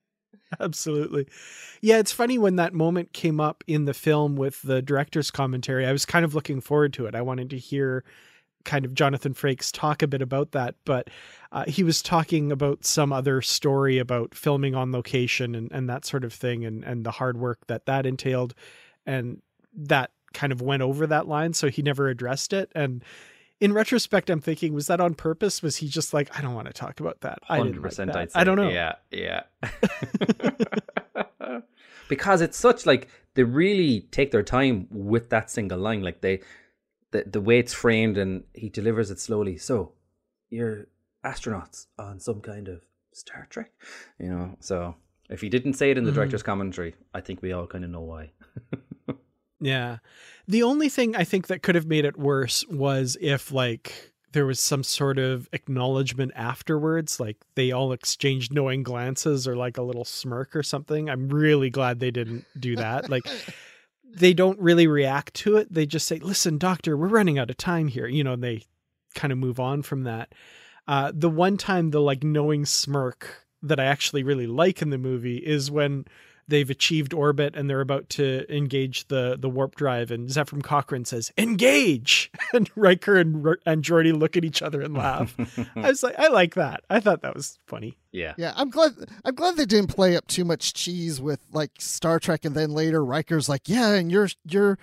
[0.60, 1.26] Absolutely.
[1.80, 5.86] Yeah, it's funny when that moment came up in the film with the director's commentary.
[5.86, 7.14] I was kind of looking forward to it.
[7.14, 8.04] I wanted to hear
[8.64, 11.10] kind of Jonathan Frakes talk a bit about that, but
[11.50, 16.04] uh, he was talking about some other story about filming on location and, and that
[16.04, 18.54] sort of thing and, and the hard work that that entailed.
[19.04, 19.42] And
[19.74, 21.52] that kind of went over that line.
[21.54, 22.70] So he never addressed it.
[22.74, 23.02] And
[23.62, 25.62] in retrospect, I'm thinking, was that on purpose?
[25.62, 27.38] Was he just like, I don't want to talk about that?
[27.48, 28.40] I 100% I'd say.
[28.40, 28.68] I don't know.
[28.68, 29.44] Yeah, yeah.
[32.08, 36.02] because it's such like they really take their time with that single line.
[36.02, 36.40] Like they,
[37.12, 39.58] the the way it's framed and he delivers it slowly.
[39.58, 39.92] So
[40.50, 40.88] you're
[41.24, 42.82] astronauts on some kind of
[43.12, 43.70] Star Trek,
[44.18, 44.56] you know.
[44.58, 44.96] So
[45.30, 46.16] if he didn't say it in the mm.
[46.16, 48.32] director's commentary, I think we all kind of know why.
[49.62, 49.98] Yeah.
[50.48, 54.44] The only thing I think that could have made it worse was if like there
[54.44, 59.82] was some sort of acknowledgement afterwards like they all exchanged knowing glances or like a
[59.82, 61.08] little smirk or something.
[61.08, 63.08] I'm really glad they didn't do that.
[63.08, 63.26] Like
[64.04, 65.72] they don't really react to it.
[65.72, 68.64] They just say listen doctor we're running out of time here you know and they
[69.14, 70.34] kind of move on from that.
[70.88, 74.98] Uh, the one time the like knowing smirk that i actually really like in the
[74.98, 76.04] movie is when
[76.48, 81.04] they've achieved orbit and they're about to engage the the warp drive and Zefram Cochrane
[81.04, 85.34] says engage and Riker and and Geordi look at each other and laugh.
[85.76, 86.84] I was like I like that.
[86.90, 87.96] I thought that was funny.
[88.10, 88.34] Yeah.
[88.36, 88.92] Yeah, I'm glad
[89.24, 92.70] I'm glad they didn't play up too much cheese with like Star Trek and then
[92.70, 94.78] later Riker's like, "Yeah, and you're you're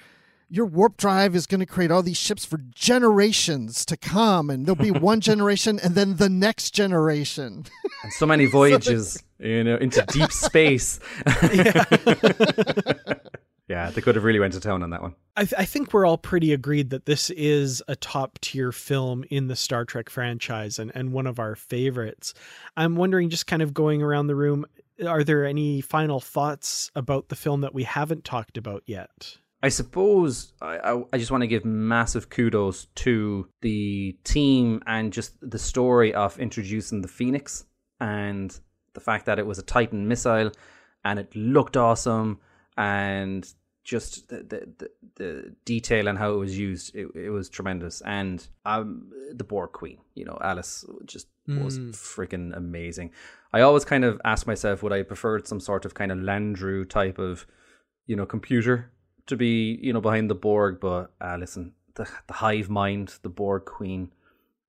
[0.50, 4.66] your warp drive is going to create all these ships for generations to come and
[4.66, 7.66] there'll be one generation and then the next generation.
[8.04, 11.00] And so many voyages you know into deep space.
[11.54, 11.86] Yeah.
[13.68, 15.16] yeah they could have really went to town on that one.
[15.38, 19.24] I, th- I think we're all pretty agreed that this is a top tier film
[19.30, 22.34] in the star trek franchise and, and one of our favorites.
[22.76, 24.66] I'm wondering just kind of going around the room
[25.08, 29.70] are there any final thoughts about the film that we haven't talked about yet I
[29.70, 35.60] suppose I, I just want to give massive kudos to the team and just the
[35.60, 37.66] story of introducing the Phoenix
[38.00, 38.58] and
[38.94, 40.52] the fact that it was a Titan missile
[41.04, 42.40] and it looked awesome
[42.78, 43.54] and
[43.84, 48.02] just the the, the, the detail and how it was used it, it was tremendous.
[48.06, 51.62] And um the Borg Queen you know Alice just mm.
[51.62, 53.12] was freaking amazing.
[53.52, 56.88] I always kind of ask myself would I prefer some sort of kind of Landru
[56.88, 57.46] type of
[58.06, 58.92] you know computer
[59.30, 63.30] to be, you know, behind the Borg, but uh, listen, the the hive mind, the
[63.30, 64.12] Borg Queen,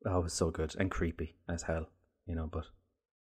[0.06, 1.88] oh, it was so good and creepy as hell,
[2.26, 2.48] you know.
[2.50, 2.66] But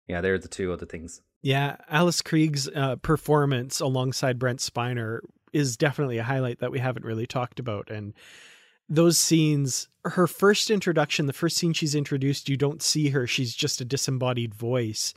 [0.08, 1.22] yeah, there are the two other things.
[1.42, 5.20] Yeah, Alice Krige's uh, performance alongside Brent Spiner
[5.52, 8.14] is definitely a highlight that we haven't really talked about, and
[8.88, 13.54] those scenes her first introduction the first scene she's introduced you don't see her she's
[13.54, 15.14] just a disembodied voice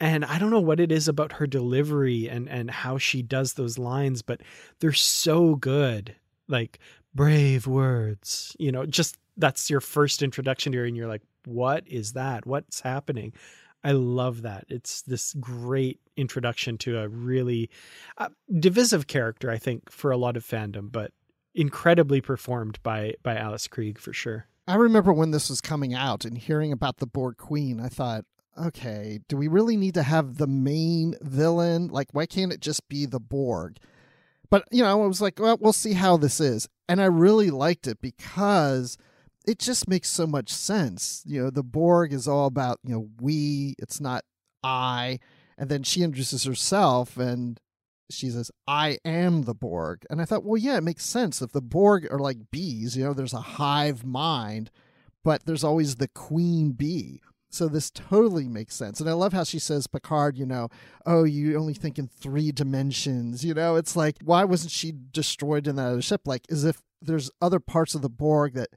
[0.00, 3.54] and I don't know what it is about her delivery and and how she does
[3.54, 4.40] those lines, but
[4.80, 6.14] they're so good.
[6.48, 6.78] Like
[7.14, 11.86] brave words, you know, just that's your first introduction to her, and you're like, what
[11.86, 12.46] is that?
[12.46, 13.32] What's happening?
[13.82, 14.64] I love that.
[14.68, 17.70] It's this great introduction to a really
[18.18, 21.12] uh, divisive character, I think, for a lot of fandom, but
[21.54, 24.46] incredibly performed by by Alice Krige for sure.
[24.68, 28.24] I remember when this was coming out and hearing about the Borg Queen, I thought,
[28.58, 31.88] okay, do we really need to have the main villain?
[31.88, 33.78] Like, why can't it just be the Borg?
[34.50, 36.68] But, you know, I was like, well, we'll see how this is.
[36.88, 38.96] And I really liked it because
[39.46, 41.22] it just makes so much sense.
[41.26, 44.24] You know, the Borg is all about, you know, we, it's not
[44.62, 45.18] I.
[45.58, 47.60] And then she introduces herself and
[48.10, 50.04] she says, I am the Borg.
[50.10, 51.42] And I thought, well, yeah, it makes sense.
[51.42, 54.70] If the Borg are like bees, you know, there's a hive mind,
[55.24, 57.20] but there's always the queen bee.
[57.56, 59.00] So this totally makes sense.
[59.00, 60.68] And I love how she says, Picard, you know,
[61.06, 63.44] oh, you only think in three dimensions.
[63.44, 66.22] You know, it's like, why wasn't she destroyed in that other ship?
[66.26, 68.68] Like, as if there's other parts of the Borg that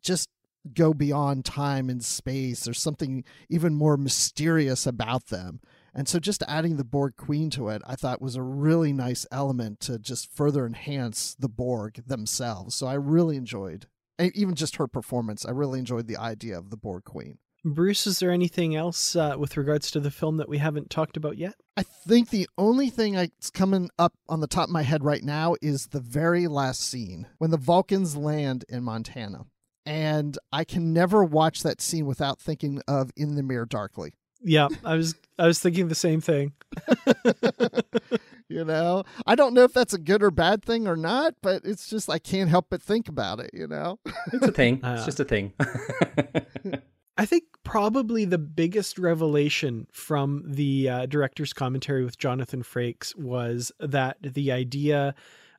[0.00, 0.30] just
[0.72, 2.64] go beyond time and space.
[2.64, 5.60] There's something even more mysterious about them.
[5.92, 9.26] And so just adding the Borg Queen to it, I thought was a really nice
[9.30, 12.74] element to just further enhance the Borg themselves.
[12.74, 13.86] So I really enjoyed,
[14.18, 17.36] even just her performance, I really enjoyed the idea of the Borg Queen.
[17.64, 21.16] Bruce, is there anything else uh, with regards to the film that we haven't talked
[21.16, 21.54] about yet?
[21.78, 25.24] I think the only thing that's coming up on the top of my head right
[25.24, 29.46] now is the very last scene when the Vulcans land in Montana.
[29.86, 34.14] And I can never watch that scene without thinking of In the Mirror Darkly.
[34.42, 36.52] Yeah, I was I was thinking the same thing.
[38.48, 41.62] you know, I don't know if that's a good or bad thing or not, but
[41.64, 43.50] it's just I can't help but think about it.
[43.54, 44.00] You know,
[44.32, 44.84] it's a thing.
[44.84, 45.54] Uh, it's just a thing.
[47.16, 53.70] I think probably the biggest revelation from the uh, director's commentary with Jonathan Frakes was
[53.78, 55.14] that the idea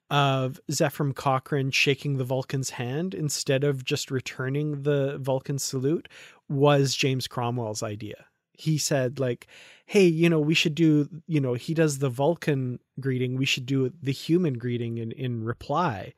[0.10, 6.10] of Zefram Cochrane shaking the Vulcan's hand instead of just returning the Vulcan salute
[6.50, 8.26] was James Cromwell's idea.
[8.52, 9.48] He said, like,
[9.86, 13.66] hey, you know, we should do, you know, he does the Vulcan greeting, we should
[13.66, 16.14] do the human greeting in, in reply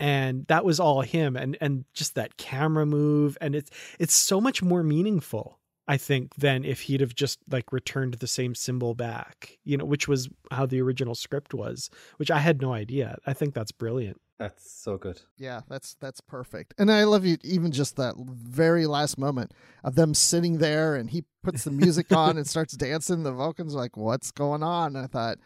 [0.00, 4.40] and that was all him and and just that camera move and it's it's so
[4.40, 8.94] much more meaningful I think than if he'd have just like returned the same symbol
[8.94, 13.18] back, you know, which was how the original script was, which I had no idea.
[13.26, 14.20] I think that's brilliant.
[14.38, 15.20] That's so good.
[15.36, 16.74] Yeah, that's that's perfect.
[16.78, 21.10] And I love you even just that very last moment of them sitting there and
[21.10, 23.24] he puts the music on and starts dancing.
[23.24, 25.38] The Vulcans like, "What's going on?" And I thought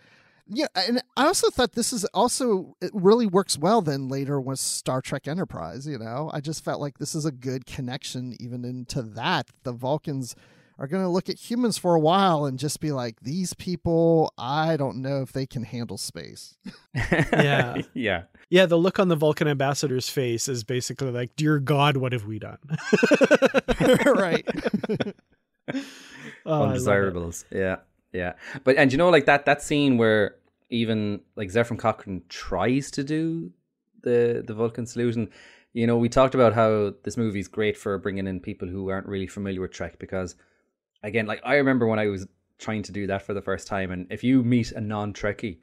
[0.46, 4.58] Yeah, and I also thought this is also it really works well then later with
[4.58, 6.30] Star Trek Enterprise, you know.
[6.34, 9.48] I just felt like this is a good connection even into that.
[9.62, 10.36] The Vulcans
[10.78, 14.32] are going to look at humans for a while and just be like these people,
[14.36, 16.56] I don't know if they can handle space.
[16.94, 17.76] yeah.
[17.94, 18.22] yeah.
[18.50, 22.26] Yeah, the look on the Vulcan ambassador's face is basically like, "Dear God, what have
[22.26, 22.58] we done?"
[24.04, 24.46] right.
[25.66, 26.76] Oh, I love it.
[26.76, 27.44] Undesirables.
[27.50, 27.76] Yeah.
[28.14, 28.34] Yeah.
[28.62, 30.36] But and you know like that that scene where
[30.70, 33.50] even like Zephyr Cochrane tries to do
[34.02, 35.28] the the Vulcan salute and
[35.74, 38.88] you know, we talked about how this movie is great for bringing in people who
[38.88, 40.36] aren't really familiar with Trek because
[41.02, 42.26] again, like I remember when I was
[42.58, 45.58] trying to do that for the first time and if you meet a non-Trekkie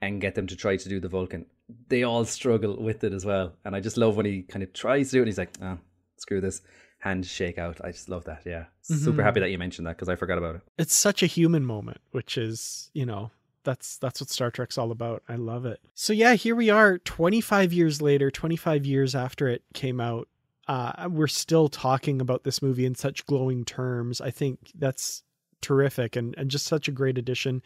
[0.00, 1.44] and get them to try to do the Vulcan,
[1.88, 3.52] they all struggle with it as well.
[3.64, 5.56] And I just love when he kind of tries to do it and he's like,
[5.60, 5.78] "Oh,
[6.16, 6.62] screw this."
[7.02, 7.80] Hand shake out.
[7.82, 8.42] I just love that.
[8.46, 8.66] Yeah.
[8.82, 9.24] Super Mhm.
[9.24, 10.62] happy that you mentioned that because I forgot about it.
[10.78, 13.32] It's such a human moment, which is, you know,
[13.64, 15.24] that's that's what Star Trek's all about.
[15.28, 15.80] I love it.
[15.94, 20.28] So yeah, here we are 25 years later, 25 years after it came out.
[20.68, 24.20] Uh, we're still talking about this movie in such glowing terms.
[24.20, 25.24] I think that's
[25.60, 27.62] terrific and, and just such a great addition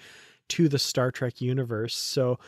[0.48, 1.94] to the Star Trek universe.
[1.94, 2.38] So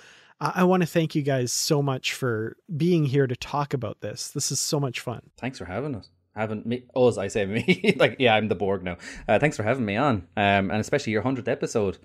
[0.40, 4.30] I want to thank you guys so much for being here to talk about this.
[4.30, 5.20] This is so much fun.
[5.36, 6.08] Thanks for having us.
[6.38, 8.96] Having me, oh, as I say me, like yeah, I'm the Borg now.
[9.28, 11.98] Uh, thanks for having me on, um, and especially your hundredth episode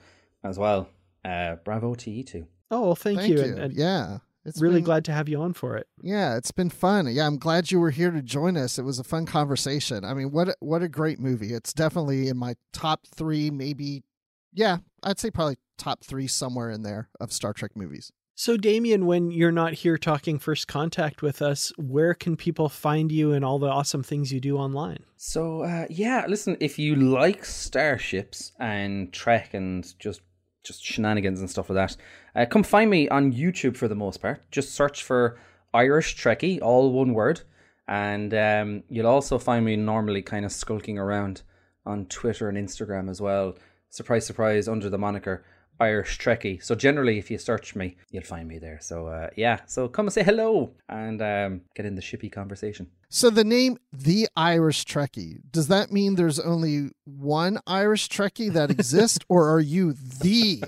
[0.44, 0.90] as well.
[1.24, 2.48] Uh, bravo to you two.
[2.72, 3.38] Oh, well, thank, Thank you.
[3.38, 3.44] you.
[3.44, 4.18] And, and yeah.
[4.46, 5.88] It's really been- glad to have you on for it.
[6.02, 7.08] Yeah, it's been fun.
[7.14, 8.78] Yeah, I'm glad you were here to join us.
[8.80, 10.04] It was a fun conversation.
[10.04, 11.54] I mean, what what a great movie.
[11.54, 14.04] It's definitely in my top 3 maybe
[14.52, 18.12] yeah, I'd say probably top 3 somewhere in there of Star Trek movies.
[18.36, 23.12] So, Damien, when you're not here talking First Contact with us, where can people find
[23.12, 25.04] you and all the awesome things you do online?
[25.26, 30.20] So uh, yeah, listen, if you like starships and Trek and just
[30.64, 31.98] just shenanigans and stuff like that,
[32.36, 34.42] uh, come find me on YouTube for the most part.
[34.50, 35.40] Just search for
[35.74, 37.42] Irish Trekkie, all one word,
[37.88, 41.44] and um, you'll also find me normally kind of skulking around
[41.86, 43.56] on Twitter and Instagram as well.
[43.90, 45.46] Surprise, surprise, under the moniker
[45.84, 46.64] Irish Trekkie.
[46.64, 48.80] So generally, if you search me, you'll find me there.
[48.82, 52.88] So uh, yeah, so come and say hello and um, get in the shippy conversation.
[53.10, 58.72] So the name The Irish Trekkie, does that mean there's only one Irish Trekkie that
[58.72, 60.64] exists or are you the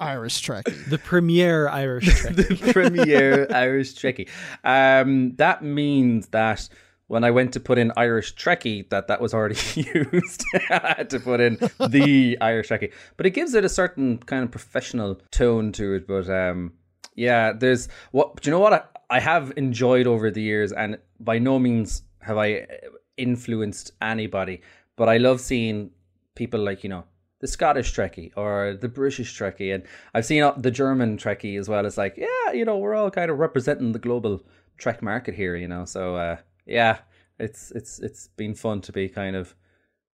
[0.00, 0.88] Irish Trekkie?
[0.88, 2.36] The premier Irish Trek.
[2.36, 4.28] the premier Irish Trekkie.
[4.64, 6.68] Um, that means that
[7.12, 10.46] when I went to put in Irish Trekkie, that that was already used.
[10.70, 14.42] I had to put in the Irish Trekkie, but it gives it a certain kind
[14.42, 16.08] of professional tone to it.
[16.08, 16.72] But um,
[17.14, 20.96] yeah, there's what do you know what I, I have enjoyed over the years, and
[21.20, 22.66] by no means have I
[23.18, 24.62] influenced anybody,
[24.96, 25.90] but I love seeing
[26.34, 27.04] people like you know
[27.40, 29.82] the Scottish Trekkie or the British Trekkie, and
[30.14, 31.84] I've seen uh, the German Trekkie as well.
[31.84, 34.42] It's like, yeah, you know, we're all kind of representing the global
[34.78, 35.84] Trek market here, you know.
[35.84, 36.36] So uh,
[36.66, 36.98] yeah,
[37.38, 39.54] it's it's it's been fun to be kind of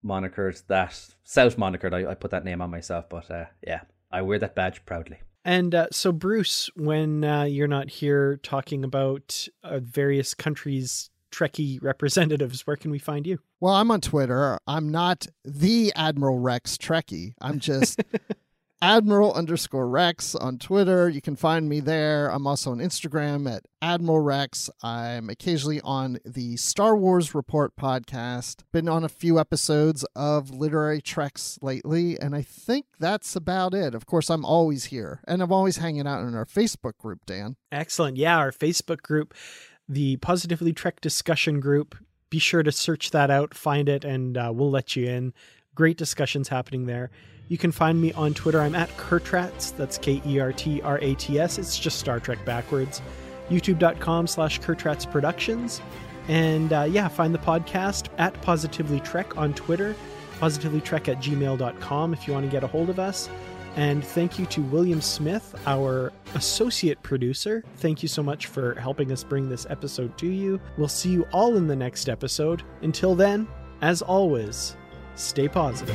[0.04, 1.92] monikered that self monikered.
[1.92, 5.18] I, I put that name on myself, but uh, yeah, I wear that badge proudly.
[5.44, 11.80] And uh, so, Bruce, when uh, you're not here talking about uh, various countries' Trekkie
[11.80, 13.38] representatives, where can we find you?
[13.60, 14.58] Well, I'm on Twitter.
[14.66, 17.34] I'm not the Admiral Rex Trekkie.
[17.40, 18.02] I'm just
[18.82, 21.08] Admiral underscore Rex on Twitter.
[21.08, 22.28] You can find me there.
[22.28, 24.68] I'm also on Instagram at Admiral Rex.
[24.82, 28.64] I'm occasionally on the Star Wars Report podcast.
[28.72, 33.94] Been on a few episodes of Literary Treks lately, and I think that's about it.
[33.94, 37.56] Of course, I'm always here, and I'm always hanging out in our Facebook group, Dan.
[37.72, 38.18] Excellent.
[38.18, 39.32] Yeah, our Facebook group,
[39.88, 41.96] the Positively Trek discussion group.
[42.28, 45.32] Be sure to search that out, find it, and uh, we'll let you in.
[45.74, 47.10] Great discussions happening there.
[47.48, 48.60] You can find me on Twitter.
[48.60, 49.76] I'm at Kertrats.
[49.76, 51.58] That's K E R T R A T S.
[51.58, 53.00] It's just Star Trek backwards.
[53.48, 55.80] YouTube.com slash Kertrats Productions.
[56.28, 59.94] And uh, yeah, find the podcast at Positively Trek on Twitter,
[60.40, 63.28] positivelytrek at gmail.com if you want to get a hold of us.
[63.76, 67.62] And thank you to William Smith, our associate producer.
[67.76, 70.58] Thank you so much for helping us bring this episode to you.
[70.78, 72.62] We'll see you all in the next episode.
[72.80, 73.46] Until then,
[73.82, 74.76] as always,
[75.14, 75.94] stay positive.